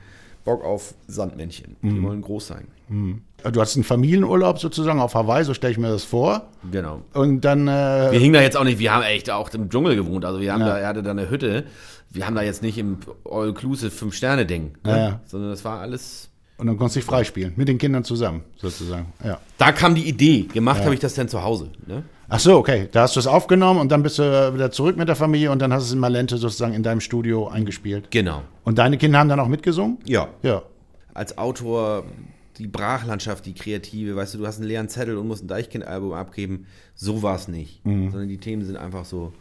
Bock 0.46 0.64
auf 0.64 0.94
Sandmännchen. 1.08 1.76
Die 1.82 2.02
wollen 2.02 2.22
groß 2.22 2.48
sein. 2.48 2.68
Du 2.90 3.62
hast 3.62 3.76
einen 3.76 3.84
Familienurlaub 3.84 4.60
sozusagen 4.60 5.00
auf 5.00 5.14
Hawaii, 5.14 5.44
so 5.44 5.54
stelle 5.54 5.72
ich 5.72 5.78
mir 5.78 5.90
das 5.90 6.04
vor. 6.04 6.48
Genau. 6.72 7.02
Und 7.14 7.42
dann, 7.42 7.68
äh, 7.68 8.12
Wir 8.12 8.20
hingen 8.20 8.34
da 8.34 8.42
jetzt 8.42 8.58
auch 8.58 8.64
nicht, 8.64 8.80
wir 8.80 8.94
haben 8.94 9.04
echt 9.04 9.30
auch 9.30 9.50
im 9.54 9.70
Dschungel 9.70 9.96
gewohnt. 9.96 10.26
Also 10.26 10.40
wir 10.42 10.52
haben 10.54 10.62
Ja. 10.62 10.68
da, 10.70 10.78
er 10.80 10.88
hatte 10.88 11.04
da 11.04 11.12
eine 11.12 11.30
Hütte. 11.30 11.66
Wir 12.10 12.26
haben 12.26 12.36
da 12.36 12.42
jetzt 12.42 12.64
nicht 12.64 12.78
im 12.80 12.98
All-Inclusive 13.30 13.92
Fünf-Sterne-Ding. 13.92 14.72
Ne? 14.84 14.98
Ja. 14.98 15.20
Sondern 15.28 15.52
das 15.52 15.64
war 15.64 15.80
alles. 15.82 16.30
Und 16.60 16.68
dann 16.68 16.78
konntest 16.78 16.98
du 16.98 17.00
dich 17.00 17.08
freispielen, 17.08 17.54
mit 17.56 17.68
den 17.68 17.78
Kindern 17.78 18.04
zusammen, 18.04 18.42
sozusagen. 18.58 19.08
Ja. 19.24 19.40
Da 19.58 19.72
kam 19.72 19.96
die 19.96 20.08
Idee. 20.08 20.44
Gemacht 20.54 20.84
habe 20.84 20.94
ich 20.94 21.00
das 21.00 21.14
dann 21.14 21.30
zu 21.30 21.42
Hause. 21.42 21.70
Ne? 21.88 22.04
Ach 22.28 22.40
so, 22.40 22.58
okay. 22.58 22.90
Da 22.92 23.04
hast 23.04 23.16
du 23.16 23.20
es 23.20 23.28
aufgenommen 23.28 23.80
und 23.80 23.92
dann 23.92 24.04
bist 24.04 24.20
du 24.20 24.54
wieder 24.54 24.70
zurück 24.70 24.98
mit 24.98 25.08
der 25.08 25.16
Familie 25.16 25.52
und 25.52 25.60
dann 25.60 25.74
hast 25.74 25.84
du 25.84 25.88
es 25.88 25.94
in 25.94 26.00
Malente 26.00 26.38
sozusagen 26.38 26.74
in 26.74 26.84
deinem 26.84 27.00
Studio 27.00 27.48
eingespielt. 27.48 28.12
Genau. 28.12 28.44
Und 28.64 28.78
deine 28.78 28.98
Kinder 28.98 29.20
haben 29.20 29.30
dann 29.30 29.40
auch 29.40 29.48
mitgesungen? 29.48 29.98
Ja. 30.06 30.28
Ja. 30.44 30.62
Als 31.14 31.38
Autor 31.38 32.04
die 32.58 32.68
Brachlandschaft, 32.68 33.46
die 33.46 33.54
kreative, 33.54 34.16
weißt 34.18 34.34
du, 34.34 34.40
du 34.40 34.48
hast 34.48 34.58
einen 34.58 34.68
leeren 34.68 34.90
Zettel 34.90 35.18
und 35.18 35.28
musst 35.28 35.44
ein 35.46 35.48
Deichkind-Album 35.48 36.12
abgeben. 36.12 36.68
So 36.94 37.24
war 37.24 37.36
es 37.36 37.48
nicht. 37.48 37.84
Mhm. 37.86 38.12
Sondern 38.12 38.28
die 38.28 38.38
Themen 38.38 38.66
sind 38.66 38.76
einfach 38.76 39.06
so. 39.06 39.32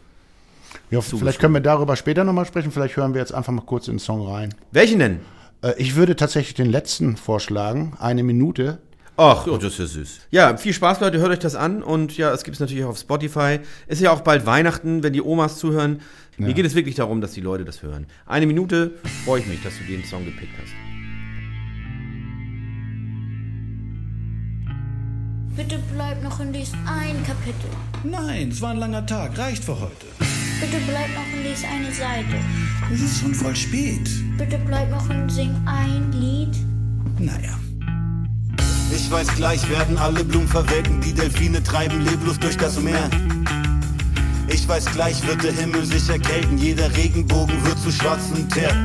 ja 0.89 1.01
vielleicht 1.01 1.39
können 1.39 1.53
wir 1.53 1.61
darüber 1.61 1.97
später 1.97 2.23
nochmal 2.23 2.45
sprechen. 2.45 2.71
Vielleicht 2.71 2.95
hören 2.95 3.13
wir 3.13 3.19
jetzt 3.19 3.33
einfach 3.33 3.51
mal 3.51 3.65
kurz 3.65 3.89
in 3.89 3.95
den 3.95 3.99
Song 3.99 4.25
rein. 4.25 4.55
Welchen 4.71 4.99
denn? 4.99 5.19
Äh, 5.61 5.73
ich 5.77 5.95
würde 5.95 6.15
tatsächlich 6.15 6.53
den 6.53 6.69
letzten 6.69 7.17
vorschlagen. 7.17 7.93
Eine 7.99 8.23
Minute. 8.23 8.79
Ach, 9.17 9.47
oh, 9.47 9.57
das 9.57 9.73
ist 9.73 9.79
ja 9.79 9.85
süß. 9.85 10.19
Ja, 10.31 10.57
viel 10.57 10.73
Spaß, 10.73 11.01
Leute. 11.01 11.19
Hört 11.19 11.31
euch 11.31 11.39
das 11.39 11.55
an. 11.55 11.83
Und 11.83 12.15
ja, 12.15 12.31
es 12.31 12.43
gibt 12.43 12.55
es 12.55 12.61
natürlich 12.61 12.85
auch 12.85 12.89
auf 12.89 12.99
Spotify. 12.99 13.59
Ist 13.87 14.01
ja 14.01 14.11
auch 14.11 14.21
bald 14.21 14.45
Weihnachten, 14.45 15.03
wenn 15.03 15.13
die 15.13 15.21
Omas 15.21 15.57
zuhören. 15.57 16.01
Mir 16.37 16.53
geht 16.53 16.65
es 16.65 16.73
wirklich 16.73 16.95
darum, 16.95 17.19
dass 17.19 17.33
die 17.33 17.41
Leute 17.41 17.65
das 17.65 17.83
hören. 17.83 18.07
Eine 18.25 18.47
Minute 18.47 18.91
freue 19.25 19.41
ich 19.41 19.47
mich, 19.47 19.61
dass 19.61 19.77
du 19.77 19.83
den 19.83 20.05
Song 20.05 20.23
gepickt 20.23 20.53
hast. 20.57 20.71
Bitte 25.57 25.83
bleib 25.93 26.23
noch 26.23 26.39
in 26.39 26.53
dies 26.53 26.71
ein 26.87 27.21
Kapitel. 27.25 27.69
Nein, 28.05 28.51
es 28.51 28.61
war 28.61 28.69
ein 28.69 28.77
langer 28.77 29.05
Tag, 29.05 29.37
reicht 29.37 29.65
für 29.65 29.77
heute. 29.77 30.05
Bitte 30.59 30.77
bleib 30.87 31.07
noch 31.15 31.25
in 31.33 31.43
dies 31.49 31.63
eine 31.63 31.91
Seite. 31.93 32.35
Es 32.93 33.01
ist 33.01 33.21
schon 33.21 33.33
voll 33.33 33.55
spät. 33.55 34.09
Bitte 34.37 34.59
bleib 34.65 34.89
noch 34.91 35.09
und 35.09 35.29
sing 35.29 35.55
ein 35.65 36.11
Lied. 36.11 36.53
Naja. 37.17 37.57
Ich 38.91 39.09
weiß, 39.09 39.27
gleich 39.35 39.69
werden 39.69 39.97
alle 39.97 40.23
Blumen 40.23 40.47
verwelken, 40.47 40.99
die 40.99 41.13
Delfine 41.13 41.63
treiben 41.63 42.01
leblos 42.01 42.37
durch 42.39 42.57
das 42.57 42.77
Meer. 42.79 43.09
Ich 44.47 44.67
weiß, 44.67 44.85
gleich 44.91 45.25
wird 45.25 45.43
der 45.43 45.53
Himmel 45.53 45.85
sich 45.85 46.09
erkälten, 46.09 46.57
jeder 46.57 46.93
Regenbogen 46.93 47.63
wird 47.65 47.79
zu 47.79 47.91
schwarzem 47.91 48.49
Teer. 48.49 48.75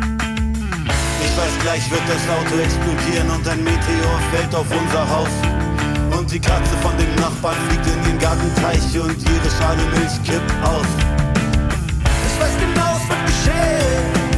Ich 1.25 1.37
weiß, 1.37 1.59
gleich 1.63 1.91
wird 1.91 2.03
das 2.07 2.29
Auto 2.29 2.57
explodieren 2.63 3.31
und 3.31 3.49
ein 3.49 3.65
Meteor 3.65 4.21
fällt 4.31 4.55
auf 4.55 4.67
unser 4.71 5.09
Haus. 5.09 6.17
Und 6.17 6.31
die 6.31 6.39
Katze 6.39 6.77
von 6.83 6.97
dem 6.99 7.13
Nachbarn 7.17 7.57
fliegt 7.69 7.87
in 7.87 8.05
den 8.05 8.19
Gartenteich 8.21 9.01
und 9.01 9.17
ihre 9.19 9.51
Schale 9.59 9.83
Milch 9.97 10.23
kippt 10.23 10.53
aus. 10.63 11.04
Ich 12.55 12.61
weiß 12.61 12.67
genau, 12.67 12.97
es 12.97 13.09
wird 13.09 13.27
geschehen, 13.27 14.34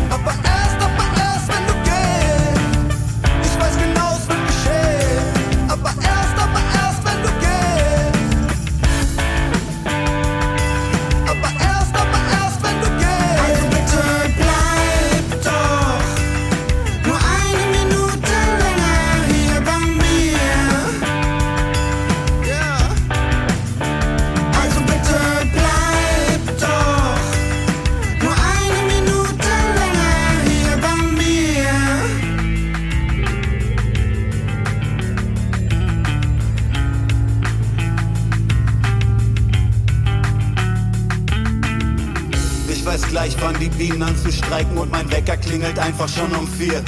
Bienen 43.89 44.03
an 44.03 44.17
zu 44.17 44.33
streiken 44.33 44.77
und 44.79 44.91
mein 44.91 45.09
Wecker 45.13 45.37
klingelt 45.37 45.79
einfach 45.79 46.09
schon 46.09 46.33
um 46.35 46.49
vier. 46.49 46.83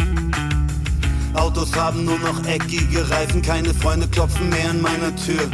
Autos 1.34 1.72
haben 1.76 2.04
nur 2.04 2.18
noch 2.18 2.44
eckige 2.44 3.08
Reifen, 3.08 3.40
keine 3.40 3.72
Freunde 3.72 4.08
klopfen 4.08 4.48
mehr 4.48 4.70
an 4.70 4.80
meiner 4.82 5.14
Tür. 5.14 5.46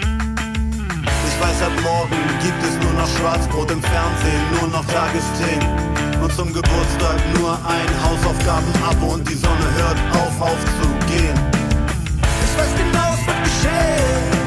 Ich 1.29 1.41
weiß, 1.43 1.63
ab 1.63 1.73
morgen 1.83 2.17
gibt 2.43 2.63
es 2.63 2.83
nur 2.83 2.93
noch 2.95 3.09
Schwarzbrot 3.19 3.71
im 3.73 3.83
Fernsehen, 3.83 4.43
nur 4.59 4.71
noch 4.71 4.87
Tagesthemen. 4.87 6.23
Und 6.23 6.33
zum 6.35 6.51
Geburtstag 6.51 7.21
nur 7.39 7.53
ein 7.53 7.91
Hausaufgaben-Abo 8.03 9.13
und 9.13 9.29
die 9.29 9.35
Sonne 9.35 9.69
hört 9.77 9.99
auf 10.15 10.41
aufzugehen. 10.41 11.39
Ich 12.47 12.59
weiß 12.59 12.73
genau, 12.79 13.13
es 13.13 13.27
wird 13.27 13.45
geschehen, 13.45 14.44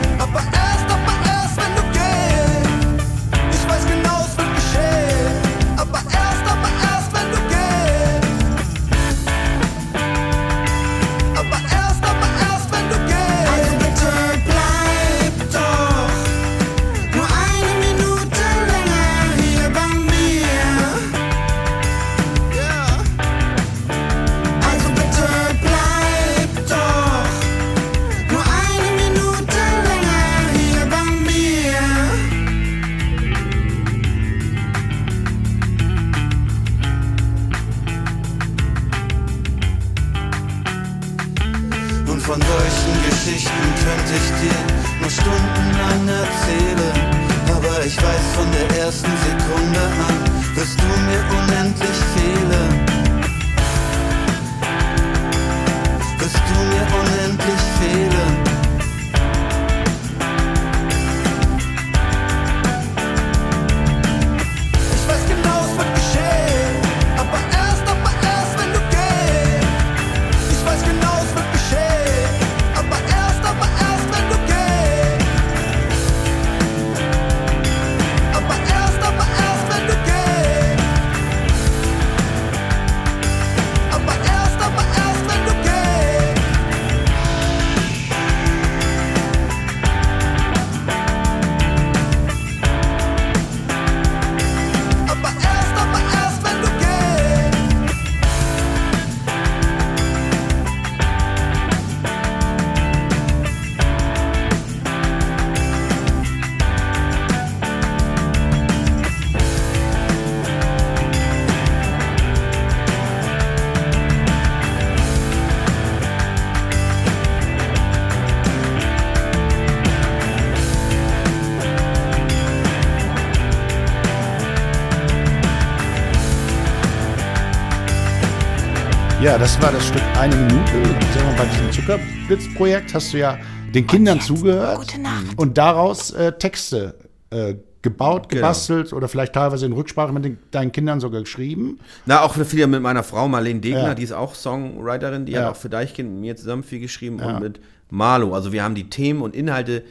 Ja, 129.37 129.41
das 129.43 129.61
war 129.61 129.71
das 129.71 129.85
Stück 129.85 130.01
eine 130.17 130.35
Minute. 130.35 130.55
Mal, 130.79 131.35
bei 131.37 131.45
diesem 131.45 131.71
Zuckerblitz-Projekt 131.71 132.95
hast 132.95 133.13
du 133.13 133.19
ja 133.19 133.37
den 133.71 133.85
Kindern 133.85 134.19
zugehört 134.19 134.79
Gute 134.79 134.99
Nacht. 134.99 135.37
und 135.37 135.59
daraus 135.59 136.09
äh, 136.09 136.31
Texte 136.31 136.95
äh, 137.29 137.53
gebaut, 137.83 138.29
Genau. 138.29 138.41
gebastelt 138.41 138.93
oder 138.93 139.07
vielleicht 139.07 139.33
teilweise 139.33 139.67
in 139.67 139.73
Rücksprache 139.73 140.11
mit 140.11 140.25
den, 140.25 140.39
deinen 140.49 140.71
Kindern 140.71 140.99
sogar 140.99 141.21
geschrieben. 141.21 141.77
Na, 142.07 142.21
auch 142.23 142.33
viel 142.33 142.65
mit 142.65 142.81
meiner 142.81 143.03
Frau 143.03 143.27
Marlene 143.27 143.59
Degner, 143.59 143.89
Ja. 143.89 143.93
die 143.93 144.01
ist 144.01 144.11
auch 144.11 144.33
Songwriterin, 144.33 145.27
die 145.27 145.33
Ja. 145.33 145.41
hat 145.43 145.51
auch 145.51 145.55
für 145.55 145.69
Deichkind 145.69 146.09
mit 146.13 146.19
mir 146.21 146.35
zusammen 146.35 146.63
viel 146.63 146.79
geschrieben 146.79 147.19
Ja. 147.19 147.35
und 147.35 147.43
mit 147.43 147.59
Marlo. 147.91 148.33
Also 148.33 148.51
wir 148.53 148.63
haben 148.63 148.73
die 148.73 148.89
Themen 148.89 149.21
und 149.21 149.35
Inhalte 149.35 149.83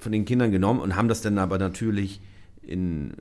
von 0.00 0.12
den 0.12 0.26
Kindern 0.26 0.52
genommen 0.52 0.80
und 0.80 0.96
haben 0.96 1.08
das 1.08 1.22
dann 1.22 1.38
aber 1.38 1.56
natürlich 1.56 2.20
in 2.60 3.12
äh, 3.12 3.14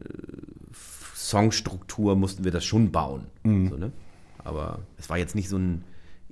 Songstruktur 1.16 2.18
mussten 2.18 2.44
wir 2.44 2.52
das 2.52 2.66
schon 2.66 2.92
bauen. 2.92 3.28
Mhm. 3.44 3.70
So, 3.70 3.78
ne? 3.78 3.92
Aber 4.44 4.80
es 4.98 5.10
war 5.10 5.18
jetzt 5.18 5.36
nicht 5.36 5.50
so 5.50 5.58
ein 5.58 5.84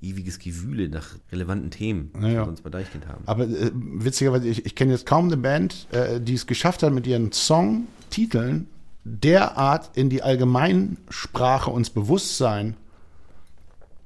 ewiges 0.01 0.39
Gewühle 0.39 0.89
nach 0.89 1.07
relevanten 1.31 1.71
Themen, 1.71 2.11
die 2.15 2.21
Ja, 2.21 2.27
ja. 2.29 2.41
wir 2.41 2.45
sonst 2.45 2.61
bei 2.61 2.69
Deichkind 2.69 3.07
haben. 3.07 3.23
Aber 3.25 3.43
äh, 3.43 3.71
witzigerweise, 3.73 4.47
ich, 4.47 4.65
ich 4.65 4.75
kenne 4.75 4.91
jetzt 4.93 5.05
kaum 5.05 5.25
eine 5.25 5.37
Band, 5.37 5.87
äh, 5.91 6.21
die 6.21 6.35
es 6.35 6.47
geschafft 6.47 6.83
hat, 6.83 6.93
mit 6.93 7.05
ihren 7.05 7.31
Songtiteln 7.31 8.67
derart 9.03 9.91
in 9.95 10.09
die 10.09 10.21
Allgemeinsprache 10.21 11.69
uns 11.69 11.89
Bewusstsein 11.89 12.75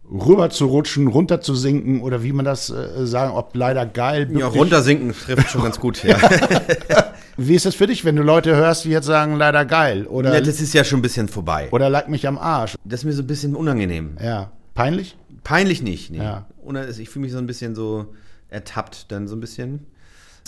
rüber 0.10 0.50
zu 0.50 0.66
rutschen, 0.66 1.08
runter 1.08 1.42
zu 1.42 1.56
sinken 1.56 2.02
oder 2.02 2.24
wie 2.24 2.34
man 2.34 2.46
das 2.46 2.70
äh, 2.70 3.06
sagen, 3.06 3.34
ob 3.34 3.56
leider 3.56 3.86
geil. 3.86 4.30
Ja, 4.38 4.48
runtersinken 4.48 5.13
trifft 5.13 5.50
schon 5.50 5.63
ganz 5.63 5.80
gut. 5.80 6.04
Ja. 6.04 6.18
Wie 7.38 7.56
ist 7.56 7.65
das 7.65 7.76
für 7.76 7.88
dich, 7.88 8.06
wenn 8.06 8.15
du 8.15 8.24
Leute 8.24 8.56
hörst, 8.56 8.86
die 8.86 8.89
jetzt 8.89 9.06
sagen, 9.06 9.36
leider 9.36 9.65
geil 9.65 10.06
oder, 10.06 10.34
ja, 10.34 10.41
das 10.41 10.62
ist 10.62 10.74
ja 10.74 10.84
schon 10.84 11.00
ein 11.00 11.02
bisschen 11.02 11.28
vorbei. 11.28 11.69
oder 11.72 11.89
lag 11.89 12.08
mich 12.08 12.28
am 12.28 12.38
Arsch? 12.38 12.76
Das 12.84 13.02
ist 13.02 13.06
mir 13.06 13.13
so 13.13 13.24
ein 13.24 13.28
bisschen 13.28 13.56
unangenehm. 13.56 14.17
Ja. 14.22 14.52
Peinlich? 14.74 15.17
Peinlich 15.43 15.82
nicht, 15.82 16.12
nee. 16.12 16.19
Ja. 16.19 16.48
Oder 16.63 16.88
ich 16.89 17.10
fühle 17.10 17.24
mich 17.24 17.32
so 17.32 17.38
ein 17.38 17.48
bisschen 17.48 17.76
so 17.76 18.13
ertappt, 18.50 19.12
dann 19.12 19.28
so 19.28 19.36
ein 19.36 19.39
bisschen. 19.39 19.88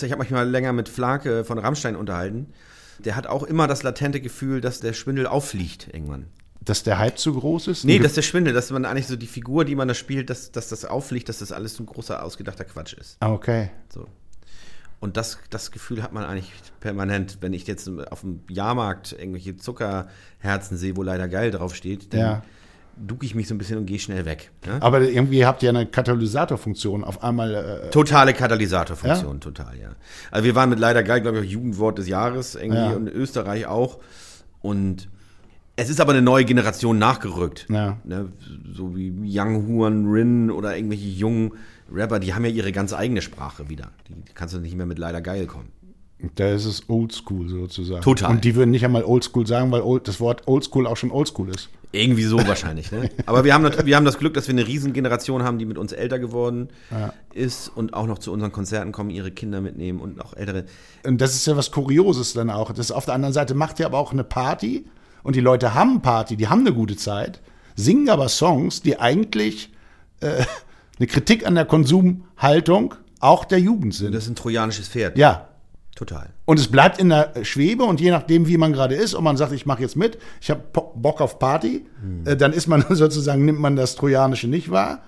Ich 0.00 0.10
habe 0.10 0.22
mich 0.22 0.30
mal 0.30 0.48
länger 0.48 0.72
mit 0.72 0.88
Flake 0.88 1.44
von 1.44 1.58
Rammstein 1.58 1.96
unterhalten. 1.96 2.52
Der 2.98 3.16
hat 3.16 3.26
auch 3.26 3.42
immer 3.42 3.66
das 3.66 3.82
latente 3.82 4.20
Gefühl, 4.20 4.60
dass 4.60 4.80
der 4.80 4.92
Schwindel 4.92 5.26
auffliegt 5.26 5.88
irgendwann. 5.92 6.26
Dass 6.60 6.82
der 6.82 6.98
Hype 6.98 7.18
zu 7.18 7.34
groß 7.34 7.68
ist? 7.68 7.84
Nee, 7.84 7.98
dass 7.98 8.14
der 8.14 8.22
Schwindel, 8.22 8.52
dass 8.52 8.70
man 8.70 8.84
eigentlich 8.84 9.06
so 9.06 9.16
die 9.16 9.26
Figur, 9.26 9.64
die 9.64 9.74
man 9.74 9.86
da 9.86 9.94
spielt, 9.94 10.30
dass, 10.30 10.50
dass 10.50 10.68
das 10.68 10.84
auffliegt, 10.84 11.28
dass 11.28 11.38
das 11.38 11.52
alles 11.52 11.74
so 11.74 11.82
ein 11.82 11.86
großer, 11.86 12.22
ausgedachter 12.22 12.64
Quatsch 12.64 12.94
ist. 12.94 13.16
Ah, 13.20 13.32
okay. 13.32 13.70
So. 13.88 14.06
Und 14.98 15.16
das, 15.16 15.38
das 15.50 15.70
Gefühl 15.70 16.02
hat 16.02 16.12
man 16.12 16.24
eigentlich 16.24 16.50
permanent, 16.80 17.38
wenn 17.40 17.52
ich 17.52 17.66
jetzt 17.66 17.88
auf 18.10 18.22
dem 18.22 18.40
Jahrmarkt 18.48 19.12
irgendwelche 19.12 19.56
Zuckerherzen 19.56 20.76
sehe, 20.76 20.96
wo 20.96 21.02
leider 21.02 21.28
geil 21.28 21.50
draufsteht, 21.50 22.12
dann 22.14 22.20
Ja. 22.20 22.42
ducke 22.96 23.26
ich 23.26 23.34
mich 23.34 23.46
so 23.46 23.54
ein 23.54 23.58
bisschen 23.58 23.76
und 23.76 23.84
gehe 23.86 23.98
schnell 23.98 24.24
weg. 24.24 24.50
Ne? 24.66 24.78
Aber 24.80 25.02
irgendwie 25.02 25.44
habt 25.44 25.62
ihr 25.62 25.68
eine 25.68 25.84
Katalysatorfunktion. 25.86 27.04
Auf 27.04 27.22
einmal 27.22 27.54
äh, 27.54 27.90
Totale 27.90 28.32
Katalysatorfunktion, 28.32 29.40
total, 29.40 29.78
ja. 29.78 29.90
Also 30.30 30.44
wir 30.46 30.54
waren 30.54 30.70
mit 30.70 30.78
leider 30.78 31.02
geil, 31.02 31.20
glaube 31.20 31.38
ich, 31.40 31.46
auch 31.46 31.52
Jugendwort 31.52 31.98
des 31.98 32.08
Jahres 32.08 32.54
irgendwie 32.54 32.78
Ja. 32.78 32.90
und 32.92 33.06
in 33.08 33.14
Österreich 33.14 33.66
auch. 33.66 33.98
Und 34.62 35.08
es 35.76 35.90
ist 35.90 36.00
aber 36.00 36.12
eine 36.12 36.22
neue 36.22 36.46
Generation 36.46 36.98
nachgerückt. 36.98 37.66
Ja. 37.68 37.98
Ne? 38.04 38.32
So 38.72 38.96
wie 38.96 39.12
Young 39.38 39.66
Huan 39.68 40.06
Rin 40.10 40.50
oder 40.50 40.74
irgendwelche 40.74 41.06
jungen 41.06 41.52
Rapper, 41.92 42.18
die 42.18 42.34
haben 42.34 42.44
ja 42.44 42.50
ihre 42.50 42.72
ganz 42.72 42.92
eigene 42.92 43.22
Sprache 43.22 43.68
wieder. 43.68 43.90
Die, 44.08 44.14
kannst 44.34 44.54
du 44.54 44.58
nicht 44.58 44.76
mehr 44.76 44.86
mit 44.86 44.98
leider 44.98 45.20
geil 45.20 45.46
kommen. 45.46 45.68
Da 46.34 46.48
ist 46.48 46.64
es 46.64 46.88
oldschool 46.88 47.46
sozusagen. 47.48 48.00
Total. 48.00 48.30
Und 48.30 48.44
die 48.44 48.54
würden 48.54 48.70
nicht 48.70 48.84
einmal 48.86 49.04
oldschool 49.04 49.46
sagen, 49.46 49.70
weil 49.70 49.82
old, 49.82 50.08
das 50.08 50.18
Wort 50.18 50.48
oldschool 50.48 50.86
auch 50.86 50.96
schon 50.96 51.10
oldschool 51.10 51.50
ist. 51.50 51.68
Irgendwie 51.92 52.24
so 52.24 52.38
wahrscheinlich. 52.46 52.90
Ne? 52.90 53.10
Aber 53.26 53.44
wir 53.44 53.52
haben, 53.52 53.62
nat- 53.62 53.84
wir 53.84 53.96
haben 53.96 54.06
das 54.06 54.18
Glück, 54.18 54.32
dass 54.32 54.48
wir 54.48 54.52
eine 54.54 54.66
Riesengeneration 54.66 55.42
haben, 55.42 55.58
die 55.58 55.66
mit 55.66 55.76
uns 55.76 55.92
älter 55.92 56.18
geworden 56.18 56.68
ist 57.34 57.68
und 57.68 57.92
auch 57.92 58.06
noch 58.06 58.18
zu 58.18 58.32
unseren 58.32 58.50
Konzerten 58.50 58.92
kommen, 58.92 59.10
ihre 59.10 59.30
Kinder 59.30 59.60
mitnehmen 59.60 60.00
und 60.00 60.20
auch 60.24 60.32
ältere. 60.34 60.64
Und 61.06 61.20
das 61.20 61.34
ist 61.34 61.46
ja 61.46 61.54
was 61.56 61.70
Kurioses 61.70 62.32
dann 62.32 62.48
auch. 62.48 62.72
Das 62.72 62.90
auf 62.92 63.04
der 63.04 63.14
anderen 63.14 63.34
Seite 63.34 63.54
macht 63.54 63.78
ihr 63.78 63.86
aber 63.86 63.98
auch 63.98 64.12
eine 64.12 64.24
Party 64.24 64.86
und 65.22 65.36
die 65.36 65.40
Leute 65.40 65.74
haben 65.74 66.00
Party, 66.00 66.36
die 66.36 66.48
haben 66.48 66.60
eine 66.60 66.72
gute 66.72 66.96
Zeit, 66.96 67.42
singen 67.76 68.08
aber 68.08 68.28
Songs, 68.30 68.80
die 68.80 68.98
eigentlich 68.98 69.70
äh, 70.20 70.44
eine 70.98 71.06
Kritik 71.06 71.46
an 71.46 71.54
der 71.54 71.64
Konsumhaltung 71.64 72.94
auch 73.20 73.44
der 73.44 73.60
Jugend 73.60 73.94
sind. 73.94 74.14
Das 74.14 74.24
ist 74.24 74.30
ein 74.30 74.36
trojanisches 74.36 74.88
Pferd. 74.88 75.18
ja. 75.18 75.48
Total. 75.96 76.28
Und 76.44 76.60
es 76.60 76.68
bleibt 76.68 76.98
in 76.98 77.08
der 77.08 77.32
Schwebe 77.42 77.84
und 77.84 78.02
je 78.02 78.10
nachdem, 78.10 78.46
wie 78.46 78.58
man 78.58 78.74
gerade 78.74 78.94
ist, 78.94 79.14
und 79.14 79.24
man 79.24 79.38
sagt, 79.38 79.52
ich 79.52 79.64
mache 79.64 79.80
jetzt 79.80 79.96
mit, 79.96 80.18
ich 80.42 80.50
habe 80.50 80.60
Bock 80.94 81.22
auf 81.22 81.38
Party, 81.38 81.86
äh, 82.26 82.36
dann 82.36 82.52
ist 82.52 82.66
man 82.66 82.84
sozusagen, 82.90 83.46
nimmt 83.46 83.60
man 83.60 83.76
das 83.76 83.96
Trojanische 83.96 84.46
nicht 84.46 84.70
wahr. 84.70 85.02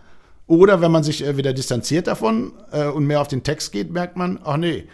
Oder 0.46 0.80
wenn 0.80 0.90
man 0.90 1.04
sich 1.04 1.22
äh, 1.22 1.36
wieder 1.36 1.52
distanziert 1.52 2.06
davon 2.06 2.54
äh, 2.72 2.86
und 2.86 3.04
mehr 3.04 3.20
auf 3.20 3.28
den 3.28 3.42
Text 3.42 3.70
geht, 3.70 3.92
merkt 3.92 4.16
man, 4.16 4.40
ach 4.42 4.56
nee, 4.56 4.88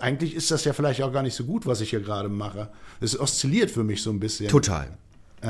eigentlich 0.00 0.34
ist 0.34 0.50
das 0.50 0.64
ja 0.64 0.72
vielleicht 0.72 1.02
auch 1.02 1.12
gar 1.12 1.22
nicht 1.22 1.34
so 1.34 1.44
gut, 1.44 1.66
was 1.66 1.82
ich 1.82 1.90
hier 1.90 2.00
gerade 2.00 2.30
mache. 2.30 2.70
Es 3.02 3.20
oszilliert 3.20 3.70
für 3.70 3.84
mich 3.84 4.02
so 4.02 4.08
ein 4.08 4.18
bisschen. 4.18 4.48
Total. 4.48 4.88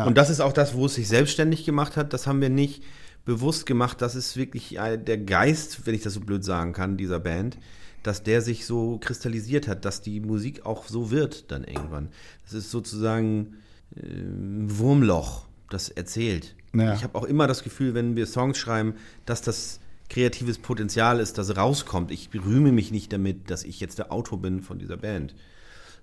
Und 0.05 0.19
das 0.19 0.29
ist 0.29 0.41
auch 0.41 0.53
das, 0.53 0.75
wo 0.75 0.87
es 0.87 0.97
sich 0.97 1.07
selbstständig 1.07 1.65
gemacht 1.65 1.97
hat. 1.97 2.13
Das 2.13 2.27
haben 2.27 2.41
wir 2.41 2.49
nicht 2.49 2.83
bewusst 3.25 3.67
gemacht. 3.67 4.03
Das 4.03 4.15
ist 4.15 4.37
wirklich 4.37 4.79
äh, 4.79 4.97
der 4.97 5.19
Geist, 5.19 5.87
wenn 5.87 5.95
ich 5.95 6.03
das 6.03 6.15
so 6.15 6.21
blöd 6.21 6.45
sagen 6.45 6.73
kann, 6.73 6.97
dieser 6.97 7.21
Band, 7.21 7.59
dass 8.03 8.23
der 8.23 8.43
sich 8.43 8.67
so 8.67 8.99
kristallisiert 8.99 9.67
hat, 9.69 9.85
dass 9.85 10.03
die 10.03 10.21
Musik 10.21 10.67
auch 10.67 10.87
so 10.87 11.11
wird 11.11 11.51
dann 11.51 11.65
irgendwann. 11.65 12.11
Das 12.45 12.55
ist 12.55 12.71
sozusagen 12.71 13.57
äh, 13.97 14.01
ein 14.07 14.79
Wurmloch, 14.79 15.47
das 15.71 15.89
erzählt. 15.89 16.55
Ja. 16.75 16.95
Ich 16.95 17.05
habe 17.05 17.17
auch 17.17 17.25
immer 17.25 17.47
das 17.47 17.63
Gefühl, 17.63 17.95
wenn 17.95 18.17
wir 18.17 18.27
Songs 18.27 18.59
schreiben, 18.59 18.95
dass 19.27 19.43
das 19.43 19.81
kreatives 20.11 20.59
Potenzial 20.59 21.21
ist, 21.21 21.39
das 21.39 21.57
rauskommt. 21.57 22.11
Ich 22.11 22.29
rühme 22.35 22.73
mich 22.73 22.91
nicht 22.91 23.13
damit, 23.13 23.51
dass 23.51 23.65
ich 23.65 23.81
jetzt 23.81 23.99
der 23.99 24.13
Autor 24.13 24.43
bin 24.43 24.61
von 24.61 24.79
dieser 24.79 24.97
Band 24.97 25.35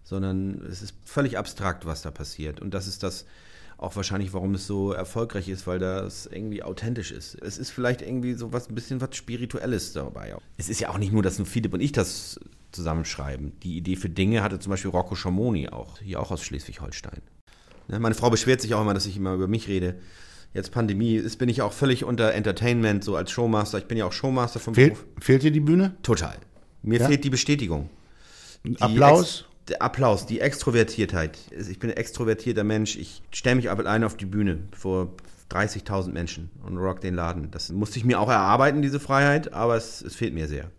sondern 0.03 0.61
es 0.69 0.81
ist 0.81 0.95
völlig 1.05 1.37
abstrakt, 1.37 1.85
was 1.85 2.01
da 2.01 2.11
passiert. 2.11 2.59
Und 2.59 2.73
das 2.73 2.87
ist 2.87 3.03
das 3.03 3.25
auch 3.81 3.95
wahrscheinlich, 3.95 4.31
warum 4.31 4.53
es 4.53 4.67
so 4.67 4.91
erfolgreich 4.93 5.49
ist, 5.49 5.65
weil 5.67 5.79
das 5.79 6.27
irgendwie 6.27 6.61
authentisch 6.63 7.11
ist. 7.11 7.35
Es 7.41 7.57
ist 7.57 7.71
vielleicht 7.71 8.01
irgendwie 8.01 8.33
so 8.35 8.53
was, 8.53 8.69
ein 8.69 8.75
bisschen 8.75 9.01
was 9.01 9.15
Spirituelles 9.15 9.91
dabei. 9.93 10.35
Es 10.57 10.69
ist 10.69 10.79
ja 10.79 10.89
auch 10.89 10.97
nicht 10.99 11.11
nur, 11.11 11.23
dass 11.23 11.37
nur 11.39 11.47
Philipp 11.47 11.73
und 11.73 11.81
ich 11.81 11.91
das 11.91 12.39
zusammenschreiben. 12.71 13.53
Die 13.63 13.75
Idee 13.77 13.95
für 13.95 14.09
Dinge 14.09 14.43
hatte 14.43 14.59
zum 14.59 14.69
Beispiel 14.69 14.91
Rocco 14.91 15.15
Schamoni 15.15 15.67
auch, 15.69 15.97
hier 15.99 16.19
auch 16.19 16.31
aus 16.31 16.43
Schleswig-Holstein. 16.43 17.21
Ne, 17.87 17.99
Meine 17.99 18.15
Frau 18.15 18.29
beschwert 18.29 18.61
sich 18.61 18.73
auch 18.75 18.81
immer, 18.81 18.93
dass 18.93 19.07
ich 19.07 19.17
immer 19.17 19.33
über 19.33 19.47
mich 19.47 19.67
rede. 19.67 19.95
Jetzt 20.53 20.71
Pandemie 20.71 21.15
ist, 21.15 21.37
bin 21.37 21.49
ich 21.49 21.61
auch 21.61 21.73
völlig 21.73 22.03
unter 22.03 22.33
Entertainment, 22.33 23.03
so 23.03 23.15
als 23.15 23.31
Showmaster. 23.31 23.77
Ich 23.79 23.85
bin 23.85 23.97
ja 23.97 24.05
auch 24.05 24.13
Showmaster 24.13 24.59
vom 24.59 24.75
Fehlt, 24.75 24.93
Beruf. 24.93 25.05
fehlt 25.19 25.43
dir 25.43 25.51
die 25.51 25.59
Bühne? 25.59 25.95
Total. 26.03 26.37
Mir 26.83 26.99
Ja? 26.99 27.07
fehlt 27.07 27.23
die 27.23 27.29
Bestätigung. 27.29 27.89
Die 28.63 28.79
Applaus? 28.79 29.45
Der 29.67 29.81
Applaus, 29.81 30.25
die 30.25 30.41
Extrovertiertheit. 30.41 31.37
Ich 31.69 31.79
bin 31.79 31.91
ein 31.91 31.97
extrovertierter 31.97 32.63
Mensch. 32.63 32.97
Ich 32.97 33.21
stelle 33.31 33.55
mich 33.55 33.69
aber 33.69 33.83
alleine 33.83 34.05
auf 34.05 34.17
die 34.17 34.25
Bühne 34.25 34.59
vor 34.75 35.13
30.000 35.51 36.11
Menschen 36.11 36.49
und 36.65 36.77
rock 36.77 37.01
den 37.01 37.15
Laden. 37.15 37.51
Das 37.51 37.71
musste 37.71 37.99
ich 37.99 38.05
mir 38.05 38.19
auch 38.19 38.29
erarbeiten, 38.29 38.81
diese 38.81 38.99
Freiheit, 38.99 39.53
aber 39.53 39.75
es, 39.75 40.01
es 40.01 40.15
fehlt 40.15 40.33
mir 40.33 40.47
sehr. 40.47 40.71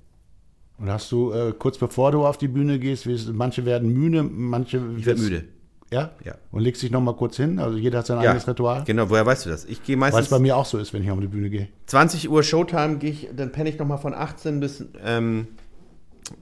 Und 0.78 0.90
hast 0.90 1.12
du 1.12 1.32
äh, 1.32 1.52
kurz 1.56 1.78
bevor 1.78 2.10
du 2.10 2.26
auf 2.26 2.38
die 2.38 2.48
Bühne 2.48 2.78
gehst, 2.78 3.06
manche 3.32 3.64
werden 3.64 3.92
müde, 3.92 4.22
manche. 4.22 4.82
Ich 4.96 5.06
werde 5.06 5.20
müde. 5.20 5.44
Ja? 5.92 6.10
Ja. 6.24 6.36
Und 6.50 6.62
legst 6.62 6.82
dich 6.82 6.90
noch 6.90 7.02
mal 7.02 7.14
kurz 7.14 7.36
hin? 7.36 7.58
Also 7.58 7.76
jeder 7.76 7.98
hat 7.98 8.06
sein 8.06 8.18
eigenes 8.18 8.48
Ritual? 8.48 8.82
Genau, 8.84 9.10
woher 9.10 9.26
weißt 9.26 9.44
du 9.44 9.50
das? 9.50 9.66
Ich 9.66 9.84
gehe 9.84 10.00
Weil 10.00 10.08
es 10.08 10.14
meistens 10.14 10.30
bei 10.30 10.38
mir 10.38 10.56
auch 10.56 10.64
so 10.64 10.78
ist, 10.78 10.94
wenn 10.94 11.02
ich 11.02 11.10
auf 11.10 11.20
die 11.20 11.26
Bühne 11.26 11.50
gehe. 11.50 11.68
20 11.86 12.30
Uhr 12.30 12.42
Showtime, 12.42 12.96
gehe 12.96 13.10
ich, 13.10 13.28
dann 13.36 13.52
penne 13.52 13.68
ich 13.68 13.78
nochmal 13.78 13.98
von 13.98 14.14
18 14.14 14.58
bis 14.58 14.86
ähm, 15.04 15.48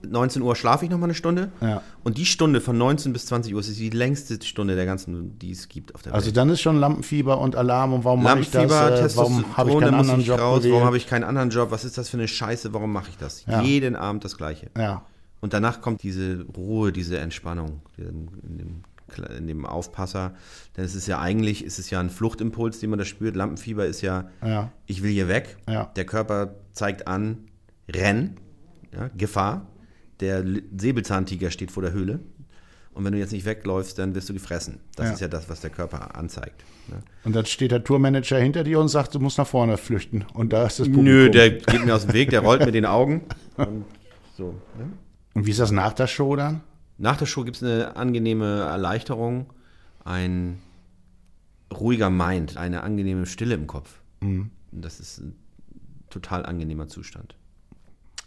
19 0.07 0.41
Uhr 0.41 0.55
schlafe 0.55 0.85
ich 0.85 0.91
nochmal 0.91 1.07
eine 1.07 1.13
Stunde. 1.15 1.51
Ja. 1.61 1.81
Und 2.03 2.17
die 2.17 2.25
Stunde 2.25 2.61
von 2.61 2.77
19 2.77 3.13
bis 3.13 3.25
20 3.27 3.53
Uhr 3.53 3.59
ist 3.59 3.77
die 3.79 3.89
längste 3.89 4.41
Stunde 4.45 4.75
der 4.75 4.85
ganzen, 4.85 5.37
die 5.39 5.51
es 5.51 5.67
gibt 5.69 5.93
auf 5.95 6.01
der 6.01 6.13
Also 6.13 6.27
Welt. 6.27 6.37
dann 6.37 6.49
ist 6.49 6.61
schon 6.61 6.77
Lampenfieber 6.77 7.39
und 7.39 7.55
Alarm 7.55 7.93
und 7.93 8.03
warum 8.03 8.23
mache 8.23 8.39
ich 8.39 8.51
das? 8.51 8.63
Äh, 8.71 9.17
warum 9.17 9.57
habe 9.57 9.71
ich 9.71 9.79
keinen 9.79 9.93
anderen 9.93 10.19
ich 10.21 10.27
Job 10.27 10.39
raus, 10.39 10.63
warum 10.67 10.83
habe 10.83 10.97
ich 10.97 11.07
keinen 11.07 11.23
anderen 11.23 11.49
Job, 11.49 11.71
was 11.71 11.85
ist 11.85 11.97
das 11.97 12.09
für 12.09 12.17
eine 12.17 12.27
Scheiße, 12.27 12.73
warum 12.73 12.91
mache 12.91 13.09
ich 13.09 13.17
das? 13.17 13.45
Ja. 13.45 13.61
Jeden 13.61 13.95
Abend 13.95 14.23
das 14.25 14.37
Gleiche. 14.37 14.69
Ja. 14.77 15.03
Und 15.39 15.53
danach 15.53 15.81
kommt 15.81 16.03
diese 16.03 16.45
Ruhe, 16.55 16.91
diese 16.91 17.17
Entspannung 17.17 17.81
in 17.97 18.57
dem, 18.57 18.83
in 19.37 19.47
dem 19.47 19.65
Aufpasser. 19.65 20.33
Denn 20.77 20.85
es 20.85 20.93
ist 20.95 21.07
ja 21.07 21.19
eigentlich, 21.19 21.65
ist 21.65 21.79
es 21.79 21.89
ja 21.89 21.99
ein 21.99 22.09
Fluchtimpuls, 22.11 22.79
den 22.79 22.91
man 22.91 22.99
da 22.99 23.05
spürt. 23.05 23.35
Lampenfieber 23.35 23.85
ist 23.85 24.01
ja, 24.01 24.29
Ja. 24.45 24.71
ich 24.85 25.01
will 25.03 25.11
hier 25.11 25.27
weg. 25.27 25.57
Der 25.95 26.05
Körper 26.05 26.55
zeigt 26.73 27.07
an, 27.07 27.39
renn, 27.93 28.37
Gefahr. 29.17 29.65
Der 30.21 30.43
Säbelzahntiger 30.77 31.51
steht 31.51 31.71
vor 31.71 31.83
der 31.83 31.91
Höhle. 31.93 32.19
Und 32.93 33.05
wenn 33.05 33.13
du 33.13 33.19
jetzt 33.19 33.31
nicht 33.31 33.45
wegläufst, 33.45 33.97
dann 33.99 34.15
wirst 34.15 34.27
du 34.29 34.33
gefressen. 34.33 34.79
Das 34.95 35.07
Ja. 35.07 35.13
ist 35.13 35.19
ja 35.21 35.27
das, 35.29 35.49
was 35.49 35.61
der 35.61 35.69
Körper 35.69 36.15
anzeigt. 36.17 36.63
Ne? 36.89 36.99
Und 37.23 37.33
dann 37.35 37.45
steht 37.45 37.71
der 37.71 37.83
Tourmanager 37.83 38.37
hinter 38.37 38.63
dir 38.65 38.79
und 38.79 38.89
sagt, 38.89 39.15
du 39.15 39.19
musst 39.19 39.37
nach 39.37 39.47
vorne 39.47 39.77
flüchten. 39.77 40.25
Und 40.33 40.51
da 40.51 40.65
ist 40.65 40.79
das 40.79 40.87
Publikum. 40.87 41.05
Nö, 41.05 41.29
der 41.29 41.51
geht 41.51 41.85
mir 41.85 41.95
aus 41.95 42.05
dem 42.05 42.13
Weg, 42.13 42.29
der 42.31 42.41
rollt 42.41 42.65
mit 42.65 42.75
den 42.75 42.85
Augen. 42.85 43.21
Und 43.57 43.85
so. 44.37 44.55
Ne? 44.77 44.91
und 45.33 45.45
wie 45.45 45.51
ist 45.51 45.59
das 45.61 45.71
nach 45.71 45.93
der 45.93 46.07
Show 46.07 46.35
dann? 46.35 46.61
Nach 46.97 47.15
der 47.15 47.25
Show 47.25 47.43
gibt 47.45 47.57
es 47.57 47.63
eine 47.63 47.95
angenehme 47.95 48.59
Erleichterung, 48.61 49.45
ein 50.03 50.59
ruhiger 51.73 52.09
Mind, 52.09 52.57
eine 52.57 52.83
angenehme 52.83 53.25
Stille 53.25 53.55
im 53.55 53.67
Kopf. 53.67 54.01
Das 54.71 54.99
ist 54.99 55.19
ein 55.19 55.35
total 56.09 56.45
angenehmer 56.45 56.87
Zustand. 56.89 57.35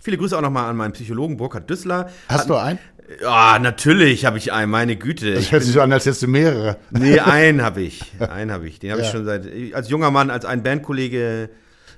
Viele 0.04 0.18
Grüße 0.18 0.36
auch 0.36 0.42
nochmal 0.42 0.68
an 0.68 0.76
meinen 0.76 0.92
Psychologen 0.92 1.38
Burkhard 1.38 1.68
Düssler. 1.70 2.10
Hast 2.28 2.50
du 2.50 2.56
einen? 2.56 2.78
Ja, 3.22 3.58
natürlich 3.58 4.26
habe 4.26 4.36
ich 4.36 4.52
einen, 4.52 4.70
meine 4.70 4.96
Güte. 4.96 5.32
Das 5.32 5.42
Ich 5.44 5.52
hört 5.52 5.62
sich 5.62 5.72
so 5.72 5.80
an, 5.80 5.90
als 5.92 6.04
hättest 6.04 6.22
du 6.24 6.28
mehrere. 6.28 6.76
Nee, 6.90 7.20
einen 7.20 7.62
habe 7.62 7.80
ich. 7.80 8.12
Einen 8.20 8.50
habe 8.52 8.68
ich. 8.68 8.78
Den 8.78 8.90
habe 8.90 9.00
Ja. 9.00 9.06
ich 9.06 9.12
schon 9.12 9.24
seit. 9.24 9.48
Als 9.72 9.88
junger 9.88 10.10
Mann, 10.10 10.28
als 10.28 10.44
ein 10.44 10.62
Bandkollege 10.62 11.48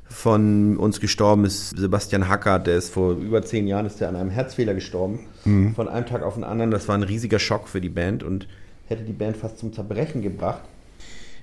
von 0.08 0.76
uns 0.76 1.00
gestorben 1.00 1.44
ist, 1.44 1.70
Sebastian 1.76 2.28
Hackert, 2.28 2.68
der 2.68 2.76
ist 2.76 2.92
vor 2.94 3.14
über 3.14 3.42
zehn 3.42 3.66
Jahren 3.66 3.86
ist 3.86 4.00
der 4.00 4.08
an 4.08 4.14
einem 4.14 4.30
Herzfehler 4.30 4.74
gestorben. 4.74 5.26
Mhm. 5.44 5.74
Von 5.74 5.88
einem 5.88 6.06
Tag 6.06 6.22
auf 6.22 6.34
den 6.34 6.44
anderen. 6.44 6.70
Das 6.70 6.86
war 6.86 6.96
ein 6.96 7.02
riesiger 7.02 7.40
Schock 7.40 7.68
für 7.68 7.80
die 7.80 7.88
Band 7.88 8.22
und 8.22 8.46
hätte 8.86 9.02
die 9.02 9.12
Band 9.12 9.36
fast 9.36 9.58
zum 9.58 9.72
Zerbrechen 9.72 10.22
gebracht. 10.22 10.62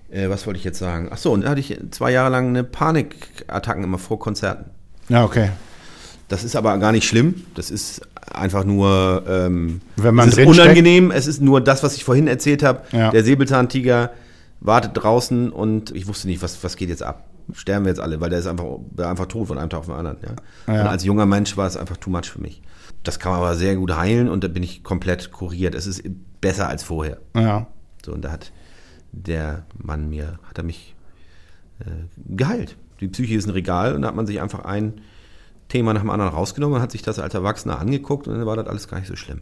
Äh, 0.10 0.30
was 0.30 0.48
wollte 0.48 0.60
ich 0.60 0.64
jetzt 0.64 0.80
sagen? 0.80 1.10
Ach 1.12 1.18
so, 1.18 1.34
und 1.34 1.42
da 1.44 1.50
hatte 1.50 1.60
ich 1.60 1.78
zwei 1.92 2.12
Jahre 2.12 2.30
lang 2.30 2.48
eine 2.48 2.64
Panikattacken 2.64 3.84
immer 3.84 3.98
vor 3.98 4.18
Konzerten. 4.18 4.72
Ja, 5.10 5.26
okay. 5.26 5.50
Das 6.34 6.44
ist 6.44 6.56
aber 6.56 6.76
gar 6.80 6.92
nicht 6.92 7.08
schlimm. 7.08 7.44
Das 7.54 7.70
ist 7.70 8.02
einfach 8.34 8.64
nur 8.64 9.24
ähm, 9.28 9.82
Wenn 9.98 10.16
man 10.16 10.30
es 10.30 10.40
ist 10.40 10.48
unangenehm. 10.48 11.12
Es 11.12 11.28
ist 11.28 11.42
nur 11.42 11.62
das, 11.62 11.84
was 11.84 11.96
ich 11.96 12.04
vorhin 12.04 12.26
erzählt 12.26 12.64
habe. 12.64 12.82
Ja. 12.92 13.12
Der 13.12 13.24
Säbelzahntiger 13.24 14.10
wartet 14.60 14.94
draußen 14.96 15.52
und 15.52 15.96
ich 15.96 16.08
wusste 16.08 16.28
nicht, 16.28 16.42
was, 16.42 16.64
was 16.64 16.76
geht 16.76 16.90
jetzt 16.90 17.04
ab. 17.04 17.30
Sterben 17.54 17.86
wir 17.86 17.92
jetzt 17.92 18.00
alle, 18.00 18.20
weil 18.20 18.32
der 18.32 18.40
ist 18.40 18.48
einfach, 18.48 18.66
der 18.90 19.10
einfach 19.10 19.28
tot 19.28 19.48
von 19.48 19.60
einem 19.60 19.70
Tag 19.70 19.82
auf 19.82 19.86
den 19.86 19.94
anderen. 19.94 20.18
Ja? 20.24 20.74
Ja. 20.74 20.82
Und 20.82 20.88
als 20.88 21.04
junger 21.04 21.28
Mensch 21.28 21.56
war 21.56 21.68
es 21.68 21.78
einfach 21.78 21.98
too 21.98 22.10
much 22.10 22.32
für 22.32 22.42
mich. 22.42 22.64
Das 23.04 23.20
kann 23.20 23.34
man 23.34 23.42
aber 23.42 23.54
sehr 23.54 23.76
gut 23.76 23.96
heilen 23.96 24.28
und 24.28 24.44
da 24.44 24.48
bin 24.48 24.64
ich 24.64 24.82
komplett 24.82 25.32
kuriert. 25.32 25.76
Es 25.76 25.86
ist 25.86 26.02
besser 26.42 26.68
als 26.68 26.82
vorher. 26.82 27.20
Ja. 27.36 27.68
So, 28.04 28.12
und 28.12 28.26
da 28.26 28.32
hat 28.32 28.52
der 29.12 29.68
Mann 29.78 30.10
mir, 30.10 30.40
hat 30.50 30.58
er 30.58 30.64
mich 30.64 30.96
äh, 31.80 31.92
geheilt. 32.36 32.76
Die 33.02 33.08
Psyche 33.08 33.36
ist 33.36 33.46
ein 33.46 33.52
Regal 33.52 33.94
und 33.94 34.02
da 34.02 34.08
hat 34.08 34.16
man 34.16 34.26
sich 34.26 34.42
einfach 34.42 34.66
ein 34.66 34.94
Thema 35.74 35.94
nach 35.94 36.02
dem 36.02 36.12
anderen 36.12 36.32
rausgenommen 36.32 36.76
und 36.78 36.82
hat 36.84 36.92
sich 36.92 37.02
das 37.02 37.18
als 37.18 37.34
Erwachsener 37.34 37.80
angeguckt 37.80 38.28
und 38.28 38.38
dann 38.38 38.46
war 38.46 38.56
das 38.56 38.68
alles 38.68 38.88
gar 38.88 39.00
nicht 39.00 39.10
so 39.10 39.16
schlimm. 39.16 39.42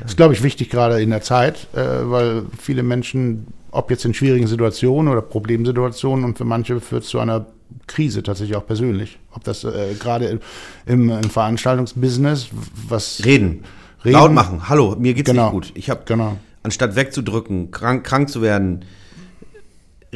Das 0.00 0.12
ist, 0.12 0.16
glaube 0.16 0.32
ich, 0.32 0.42
wichtig 0.42 0.70
gerade 0.70 1.02
in 1.02 1.10
der 1.10 1.22
Zeit, 1.22 1.66
äh, 1.74 1.78
weil 2.04 2.44
viele 2.58 2.82
Menschen, 2.82 3.48
ob 3.72 3.90
jetzt 3.90 4.04
in 4.04 4.14
schwierigen 4.14 4.46
Situationen 4.46 5.12
oder 5.12 5.20
Problemsituationen, 5.20 6.24
und 6.24 6.38
für 6.38 6.44
manche 6.44 6.80
führt 6.80 7.02
es 7.02 7.10
zu 7.10 7.18
einer 7.18 7.46
Krise 7.88 8.22
tatsächlich 8.22 8.56
auch 8.56 8.66
persönlich. 8.66 9.18
Ob 9.34 9.42
das 9.44 9.64
äh, 9.64 9.94
gerade 9.98 10.38
im, 10.86 11.10
im 11.10 11.30
Veranstaltungsbusiness, 11.30 12.48
was. 12.88 13.22
Reden. 13.24 13.64
Reden. 14.04 14.14
Laut 14.14 14.32
machen. 14.32 14.68
Hallo, 14.68 14.96
mir 14.98 15.14
geht's 15.14 15.28
Genau. 15.30 15.44
nicht 15.46 15.52
gut. 15.52 15.72
Ich 15.74 15.90
habe, 15.90 16.02
Genau. 16.06 16.36
anstatt 16.62 16.96
wegzudrücken, 16.96 17.70
krank, 17.70 18.04
krank 18.04 18.30
zu 18.30 18.40
werden, 18.40 18.84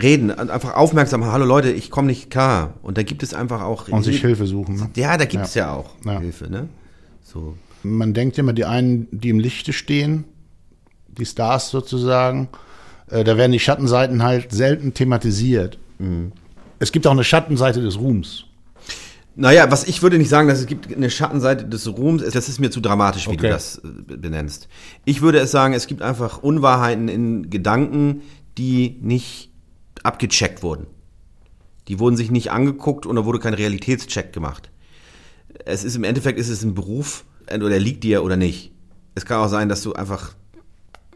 reden, 0.01 0.31
einfach 0.31 0.75
aufmerksam. 0.75 1.25
Hallo 1.25 1.45
Leute, 1.45 1.71
ich 1.71 1.91
komme 1.91 2.09
nicht 2.09 2.31
klar. 2.31 2.75
Und 2.83 2.99
da 2.99 3.03
gibt 3.03 3.23
es 3.23 3.35
einfach 3.35 3.63
auch. 3.63 3.89
Und 3.89 4.03
sich 4.03 4.21
Hilfe 4.21 4.47
suchen. 4.47 4.77
Ne? 4.77 4.91
Ja, 4.97 5.17
da 5.17 5.25
gibt 5.25 5.45
es 5.45 5.55
ja. 5.55 5.73
auch 5.73 5.91
Ja. 6.05 6.21
Hilfe, 6.21 6.51
ne? 6.51 6.69
So. 7.23 7.57
Man 7.83 8.15
denkt 8.15 8.39
immer, 8.39 8.53
die 8.53 8.65
einen, 8.65 9.09
die 9.11 9.29
im 9.31 9.39
Lichte 9.39 9.73
stehen, 9.73 10.25
die 11.09 11.25
Stars 11.25 11.71
sozusagen, 11.71 12.49
äh, 13.11 13.25
da 13.25 13.37
werden 13.37 13.53
die 13.53 13.61
Schattenseiten 13.61 14.23
halt 14.23 14.53
selten 14.53 14.93
thematisiert. 14.93 15.79
Mhm. 15.99 16.33
Es 16.79 16.93
gibt 16.93 17.07
auch 17.07 17.13
eine 17.13 17.25
Schattenseite 17.25 17.81
des 17.81 17.99
Ruhms. 17.99 18.45
Naja, 19.39 19.71
was 19.71 19.85
ich 19.85 20.03
würde 20.03 20.19
nicht 20.19 20.31
sagen, 20.31 20.49
dass 20.49 20.59
es 20.59 20.67
gibt 20.67 20.95
eine 20.95 21.11
Schattenseite 21.11 21.67
des 21.67 21.87
Ruhms. 21.89 22.23
Das 22.33 22.49
ist 22.49 22.59
mir 22.59 22.71
zu 22.71 22.81
dramatisch, 22.81 23.27
wie 23.27 23.33
Okay. 23.33 23.43
du 23.43 23.49
das 23.51 23.79
äh, 23.79 24.17
benennst. 24.17 24.69
Ich 25.05 25.23
würde 25.23 25.39
es 25.39 25.51
sagen, 25.51 25.75
es 25.75 25.87
gibt 25.87 26.03
einfach 26.03 26.39
Unwahrheiten 26.43 27.09
in 27.09 27.51
Gedanken, 27.51 28.23
die 28.59 28.97
nicht 29.03 29.46
abgecheckt 30.07 30.63
wurden. 30.63 30.87
Die 31.89 31.99
wurden 32.01 32.17
sich 32.17 32.31
nicht 32.31 32.51
angeguckt 32.51 33.07
und 33.07 33.17
da 33.17 33.25
wurde 33.25 33.39
kein 33.39 33.55
Realitätscheck 33.55 34.33
gemacht. 34.33 34.71
Es 35.65 35.85
ist 35.85 35.95
im 35.97 36.05
Endeffekt 36.05 36.39
ist 36.39 36.49
es 36.49 36.63
ein 36.63 36.75
Beruf, 36.75 37.25
entweder 37.47 37.71
der 37.71 37.81
liegt 37.81 38.03
dir 38.05 38.25
oder 38.25 38.37
nicht. 38.37 38.73
Es 39.15 39.25
kann 39.25 39.39
auch 39.41 39.49
sein, 39.49 39.69
dass 39.69 39.83
du 39.83 39.93
einfach 39.93 40.35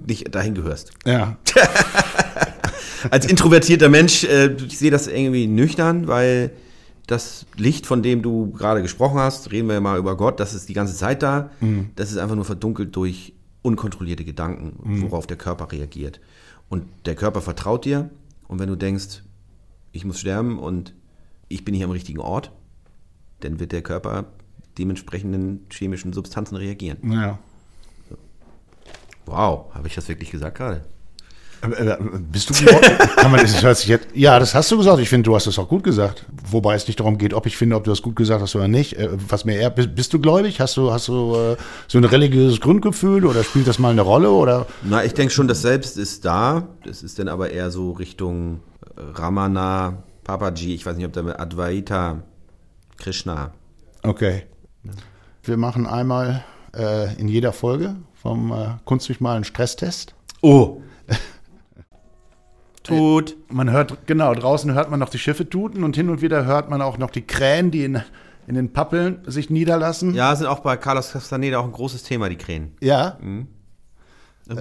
nicht 0.05 0.35
dahin 0.35 0.55
gehörst. 0.55 0.92
Ja. 1.05 1.37
Als 3.11 3.26
introvertierter 3.26 3.88
Mensch, 3.88 4.24
äh, 4.24 4.53
ich 4.66 4.79
sehe 4.79 4.90
das 4.90 5.07
irgendwie 5.07 5.46
nüchtern, 5.46 6.07
weil 6.07 6.50
das 7.07 7.46
Licht, 7.57 7.87
von 7.87 8.03
dem 8.03 8.22
du 8.22 8.50
gerade 8.53 8.83
gesprochen 8.83 9.18
hast, 9.18 9.50
reden 9.53 9.68
wir 9.68 9.81
mal 9.81 9.98
über 9.98 10.16
Gott, 10.16 10.38
das 10.38 10.55
ist 10.55 10.68
die 10.68 10.74
ganze 10.74 10.94
Zeit 10.94 11.22
da. 11.22 11.50
Mhm. 11.61 11.90
Das 11.96 12.11
ist 12.12 12.18
einfach 12.18 12.37
nur 12.37 12.44
verdunkelt 12.44 12.94
durch 12.94 13.33
unkontrollierte 13.62 14.24
Gedanken, 14.24 14.79
Mhm. 14.83 15.03
worauf 15.03 15.26
der 15.26 15.37
Körper 15.37 15.72
reagiert. 15.72 16.20
Und 16.68 16.85
der 17.07 17.14
Körper 17.16 17.40
vertraut 17.40 17.85
dir. 17.85 18.11
Und 18.50 18.58
wenn 18.58 18.68
du 18.68 18.74
denkst, 18.74 19.22
ich 19.92 20.04
muss 20.04 20.18
sterben 20.18 20.58
und 20.58 20.92
ich 21.46 21.64
bin 21.64 21.72
hier 21.72 21.84
am 21.84 21.92
richtigen 21.92 22.18
Ort, 22.18 22.50
dann 23.38 23.60
wird 23.60 23.70
der 23.70 23.80
Körper 23.80 24.24
dementsprechenden 24.76 25.66
chemischen 25.70 26.12
Substanzen 26.12 26.56
reagieren. 26.56 26.98
ja. 27.12 27.38
Wow, 29.24 29.72
habe 29.72 29.86
ich 29.86 29.94
das 29.94 30.08
wirklich 30.08 30.32
gesagt 30.32 30.56
gerade? 30.56 30.84
Äh, 31.62 31.88
äh, 31.88 31.96
Bist 32.32 32.50
du 32.50 32.54
kann 33.16 33.30
man, 33.30 33.40
das 33.40 33.62
hört 33.62 33.76
sich 33.76 33.88
jetzt, 33.88 34.08
Ja, 34.14 34.38
das 34.38 34.54
hast 34.54 34.70
du 34.70 34.78
gesagt. 34.78 34.98
Ich 35.00 35.08
finde, 35.08 35.24
du 35.24 35.34
hast 35.34 35.46
das 35.46 35.58
auch 35.58 35.68
gut 35.68 35.82
gesagt. 35.82 36.24
Wobei 36.50 36.74
es 36.74 36.86
nicht 36.86 37.00
darum 37.00 37.18
geht, 37.18 37.34
ob 37.34 37.46
ich 37.46 37.56
finde, 37.56 37.76
ob 37.76 37.84
du 37.84 37.90
das 37.90 38.02
gut 38.02 38.16
gesagt 38.16 38.40
hast 38.42 38.54
oder 38.56 38.68
nicht. 38.68 38.94
Äh, 38.94 39.08
Was 39.28 39.44
mir 39.44 39.56
eher, 39.56 39.70
bist, 39.70 39.94
bist 39.94 40.12
du 40.12 40.20
gläubig? 40.20 40.60
Hast 40.60 40.76
du, 40.76 40.90
hast 40.92 41.08
du 41.08 41.34
äh, 41.34 41.56
so 41.88 41.98
ein 41.98 42.04
religiöses 42.04 42.60
Grundgefühl 42.60 43.24
oder 43.26 43.44
spielt 43.44 43.66
das 43.66 43.78
mal 43.78 43.90
eine 43.90 44.02
Rolle? 44.02 44.30
Oder? 44.30 44.66
Na, 44.82 45.04
ich 45.04 45.14
denke 45.14 45.32
schon, 45.32 45.48
das 45.48 45.62
Selbst 45.62 45.98
ist 45.98 46.24
da. 46.24 46.68
Das 46.84 47.02
ist 47.02 47.18
dann 47.18 47.28
aber 47.28 47.50
eher 47.50 47.70
so 47.70 47.92
Richtung 47.92 48.60
Ramana, 48.96 50.02
Papaji, 50.24 50.74
ich 50.74 50.86
weiß 50.86 50.96
nicht, 50.96 51.06
ob 51.06 51.12
da 51.12 51.22
mit 51.22 51.38
Advaita, 51.38 52.22
Krishna. 52.96 53.52
Okay. 54.02 54.44
Wir 55.42 55.56
machen 55.56 55.86
einmal 55.86 56.44
äh, 56.76 57.14
in 57.16 57.28
jeder 57.28 57.52
Folge 57.52 57.96
vom 58.14 58.52
äh, 58.52 58.76
Kunst 58.84 59.08
durch 59.08 59.20
mal 59.20 59.36
einen 59.36 59.44
Stresstest. 59.44 60.14
Oh! 60.42 60.80
Tut. 62.82 63.36
Man 63.48 63.70
hört, 63.70 64.06
genau, 64.06 64.34
draußen 64.34 64.72
hört 64.72 64.90
man 64.90 65.00
noch 65.00 65.10
die 65.10 65.18
Schiffe 65.18 65.48
tuten 65.48 65.84
und 65.84 65.96
hin 65.96 66.08
und 66.08 66.22
wieder 66.22 66.44
hört 66.46 66.70
man 66.70 66.80
auch 66.80 66.98
noch 66.98 67.10
die 67.10 67.22
Krähen, 67.22 67.70
die 67.70 67.84
in, 67.84 68.02
in 68.46 68.54
den 68.54 68.72
Pappeln 68.72 69.20
sich 69.26 69.50
niederlassen. 69.50 70.14
Ja, 70.14 70.34
sind 70.34 70.46
auch 70.46 70.60
bei 70.60 70.76
Carlos 70.76 71.12
Castaneda 71.12 71.58
auch 71.58 71.64
ein 71.64 71.72
großes 71.72 72.02
Thema, 72.04 72.28
die 72.28 72.36
Krähen. 72.36 72.72
Ja, 72.80 73.18
Ein 73.20 73.48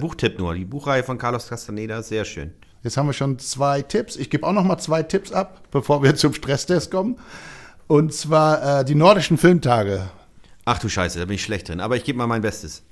Buchtipp 0.00 0.38
nur. 0.38 0.54
Die 0.54 0.64
Buchreihe 0.64 1.02
von 1.02 1.18
Carlos 1.18 1.48
Castaneda 1.48 1.98
ist 1.98 2.08
sehr 2.08 2.24
schön. 2.24 2.52
Jetzt 2.82 2.96
haben 2.96 3.06
wir 3.06 3.12
schon 3.12 3.38
zwei 3.38 3.82
Tipps. 3.82 4.16
Ich 4.16 4.30
gebe 4.30 4.46
auch 4.46 4.52
noch 4.52 4.64
mal 4.64 4.78
zwei 4.78 5.02
Tipps 5.02 5.32
ab, 5.32 5.62
bevor 5.70 6.02
wir 6.02 6.14
zum 6.14 6.32
Stresstest 6.32 6.90
kommen. 6.90 7.18
Und 7.86 8.14
zwar 8.14 8.80
äh, 8.80 8.84
die 8.84 8.94
nordischen 8.94 9.36
Filmtage. 9.36 10.08
Ach 10.64 10.78
du 10.78 10.88
Scheiße, 10.88 11.18
da 11.18 11.24
bin 11.24 11.34
ich 11.34 11.42
schlecht 11.42 11.68
drin. 11.68 11.80
Aber 11.80 11.96
ich 11.96 12.04
gebe 12.04 12.16
mal 12.18 12.26
mein 12.26 12.42
Bestes. 12.42 12.82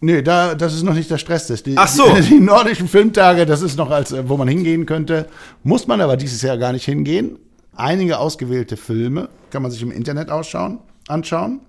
Nee, 0.00 0.22
da, 0.22 0.54
das 0.54 0.74
ist 0.74 0.82
noch 0.82 0.94
nicht 0.94 1.10
der 1.10 1.18
Stresstest. 1.18 1.66
Die, 1.66 1.76
Ach 1.76 1.88
so. 1.88 2.14
Die, 2.14 2.22
die 2.28 2.40
nordischen 2.40 2.88
Filmtage, 2.88 3.44
das 3.44 3.62
ist 3.62 3.76
noch 3.76 3.90
als, 3.90 4.12
äh, 4.12 4.28
wo 4.28 4.36
man 4.36 4.48
hingehen 4.48 4.86
könnte. 4.86 5.28
Muss 5.62 5.86
man 5.86 6.00
aber 6.00 6.16
dieses 6.16 6.42
Jahr 6.42 6.56
gar 6.56 6.72
nicht 6.72 6.84
hingehen. 6.84 7.38
Einige 7.76 8.18
ausgewählte 8.18 8.76
Filme 8.76 9.28
kann 9.50 9.62
man 9.62 9.70
sich 9.70 9.82
im 9.82 9.90
Internet 9.90 10.30
ausschauen, 10.30 10.78
anschauen. 11.08 11.60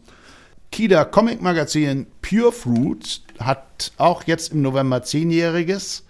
Kida 0.72 1.04
Comic 1.04 1.42
Magazin 1.42 2.08
Pure 2.22 2.52
Fruit 2.54 3.22
hat 3.40 3.92
auch 3.98 4.24
jetzt 4.24 4.54
im 4.54 4.62
November 4.62 5.04
zehnjähriges 5.04 6.06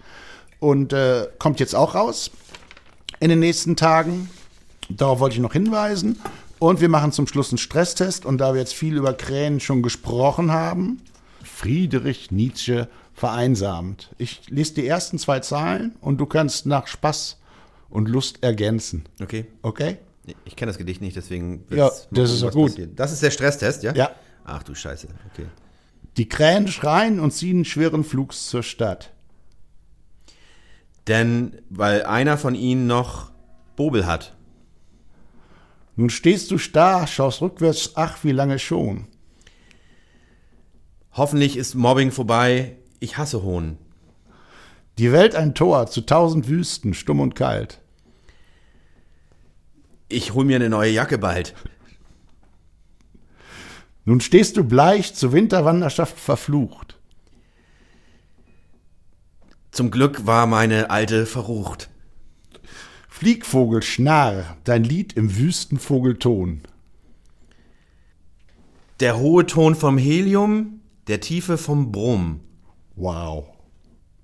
und 0.60 0.92
äh, 0.92 1.26
kommt 1.38 1.58
jetzt 1.58 1.74
auch 1.74 1.96
raus 1.96 2.30
in 3.18 3.28
den 3.28 3.40
nächsten 3.40 3.74
Tagen. 3.74 4.30
Darauf 4.88 5.18
wollte 5.20 5.34
ich 5.34 5.42
noch 5.42 5.52
hinweisen. 5.52 6.20
Und 6.58 6.80
wir 6.80 6.88
machen 6.88 7.10
zum 7.10 7.26
Schluss 7.26 7.50
einen 7.50 7.58
Stresstest. 7.58 8.24
Und 8.24 8.38
da 8.38 8.54
wir 8.54 8.60
jetzt 8.60 8.74
viel 8.74 8.96
über 8.96 9.14
Krähen 9.14 9.58
schon 9.58 9.82
gesprochen 9.82 10.52
haben, 10.52 11.00
Friedrich 11.44 12.30
Nietzsche 12.30 12.88
vereinsamt. 13.12 14.14
Ich 14.18 14.48
lese 14.48 14.74
die 14.74 14.86
ersten 14.86 15.18
zwei 15.18 15.40
Zahlen 15.40 15.96
und 16.00 16.18
du 16.18 16.26
kannst 16.26 16.66
nach 16.66 16.86
Spaß 16.86 17.40
und 17.90 18.08
Lust 18.08 18.42
ergänzen. 18.42 19.04
Okay? 19.20 19.46
Okay? 19.62 19.98
Ich 20.44 20.56
kenne 20.56 20.70
das 20.70 20.78
Gedicht 20.78 21.00
nicht, 21.00 21.16
deswegen 21.16 21.64
Ja, 21.70 21.90
das 22.10 22.32
ist 22.32 22.50
gut. 22.52 22.70
passiert. 22.70 22.98
Das 22.98 23.12
ist 23.12 23.22
der 23.22 23.30
Stresstest, 23.30 23.82
ja? 23.82 23.92
Ja. 23.94 24.10
Ach 24.44 24.62
du 24.62 24.74
Scheiße, 24.74 25.08
okay. 25.32 25.46
Die 26.16 26.28
Krähen 26.28 26.68
schreien 26.68 27.20
und 27.20 27.32
ziehen 27.32 27.64
schweren 27.64 28.04
Flugs 28.04 28.48
zur 28.48 28.62
Stadt. 28.62 29.12
Denn, 31.08 31.58
weil 31.70 32.04
einer 32.04 32.38
von 32.38 32.54
ihnen 32.54 32.86
noch 32.86 33.32
Bobel 33.76 34.06
hat. 34.06 34.36
Nun 35.96 36.10
stehst 36.10 36.50
du 36.50 36.58
starr, 36.58 37.06
schaust 37.06 37.42
rückwärts, 37.42 37.92
ach, 37.94 38.22
wie 38.24 38.32
lange 38.32 38.58
schon. 38.58 39.06
Hoffentlich 41.14 41.56
ist 41.56 41.74
Mobbing 41.74 42.10
vorbei. 42.10 42.76
Ich 42.98 43.18
hasse 43.18 43.42
Hohn. 43.42 43.76
Die 44.98 45.12
Welt 45.12 45.34
ein 45.34 45.54
Tor 45.54 45.86
zu 45.86 46.02
tausend 46.02 46.48
Wüsten, 46.48 46.94
stumm 46.94 47.20
und 47.20 47.34
kalt. 47.34 47.80
Ich 50.08 50.34
hol 50.34 50.44
mir 50.44 50.56
eine 50.56 50.70
neue 50.70 50.90
Jacke 50.90 51.18
bald. 51.18 51.54
Nun 54.04 54.20
stehst 54.20 54.56
du 54.56 54.64
bleich, 54.64 55.14
zur 55.14 55.32
Winterwanderschaft 55.32 56.18
verflucht. 56.18 56.98
Zum 59.70 59.90
Glück 59.90 60.26
war 60.26 60.46
meine 60.46 60.90
alte 60.90 61.24
verrucht. 61.24 61.88
Fliegvogel 63.08 63.82
Schnarr, 63.82 64.56
dein 64.64 64.84
Lied 64.84 65.14
im 65.14 65.36
Wüstenvogelton. 65.36 66.62
Der 69.00 69.18
hohe 69.18 69.46
Ton 69.46 69.74
vom 69.74 69.96
Helium, 69.96 70.81
der 71.08 71.20
tiefe 71.20 71.58
vom 71.58 71.92
Brumm. 71.92 72.40
Wow. 72.96 73.44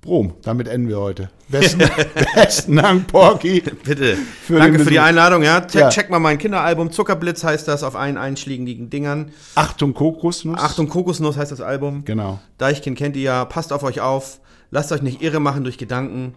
Brom, 0.01 0.35
damit 0.43 0.69
enden 0.69 0.89
wir 0.89 1.01
heute. 1.01 1.29
Besten, 1.49 1.83
besten 2.35 2.77
Dank, 2.77 3.09
Porky. 3.09 3.61
Bitte. 3.61 4.17
Für 4.17 4.59
Danke 4.59 4.79
für 4.79 4.91
die. 4.91 5.01
Einladung. 5.01 5.43
Ja. 5.43 5.61
Check, 5.63 5.81
Ja. 5.81 5.89
check 5.89 6.09
mal 6.09 6.21
mein 6.21 6.39
Kinderalbum. 6.39 6.93
Zuckerblitz 6.93 7.43
heißt 7.43 7.67
das 7.67 7.83
auf 7.83 7.97
allen 7.97 8.17
einschlägigen 8.17 8.91
Dingern. 8.91 9.33
Achtung, 9.57 9.95
Kokosnuss. 9.95 10.59
Achtung, 10.59 10.89
Kokosnuss 10.89 11.37
heißt 11.37 11.51
das 11.51 11.61
Album. 11.61 12.05
Genau. 12.05 12.39
Deichkind 12.59 12.97
kennt 12.97 13.17
ihr 13.17 13.23
ja. 13.23 13.45
Passt 13.45 13.73
auf 13.73 13.83
euch 13.83 14.01
auf. 14.01 14.41
Lasst 14.71 14.93
euch 14.93 15.03
nicht 15.03 15.21
irre 15.21 15.41
machen 15.41 15.65
durch 15.65 15.79
Gedanken. 15.79 16.35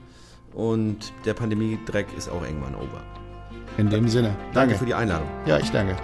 Und 0.53 1.13
der 1.25 1.33
Pandemie-Dreck 1.35 2.07
ist 2.17 2.29
auch 2.29 2.41
irgendwann 2.41 2.73
over. 2.75 3.01
In 3.77 3.89
dem 3.89 4.07
Sinne. 4.09 4.29
Danke 4.29 4.53
Danke. 4.53 4.75
für 4.75 4.85
die 4.85 4.93
Einladung. 4.95 5.27
Ja, 5.45 5.59
ich 5.59 5.69
danke. 5.71 5.95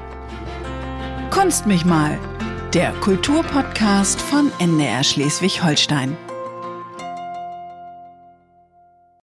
Kunst 1.32 1.65
mich 1.65 1.84
mal. 1.86 2.17
Der 2.73 2.91
Kulturpodcast 2.99 4.19
von 4.19 4.51
NDR 4.60 5.01
Schleswig-Holstein. 5.01 6.17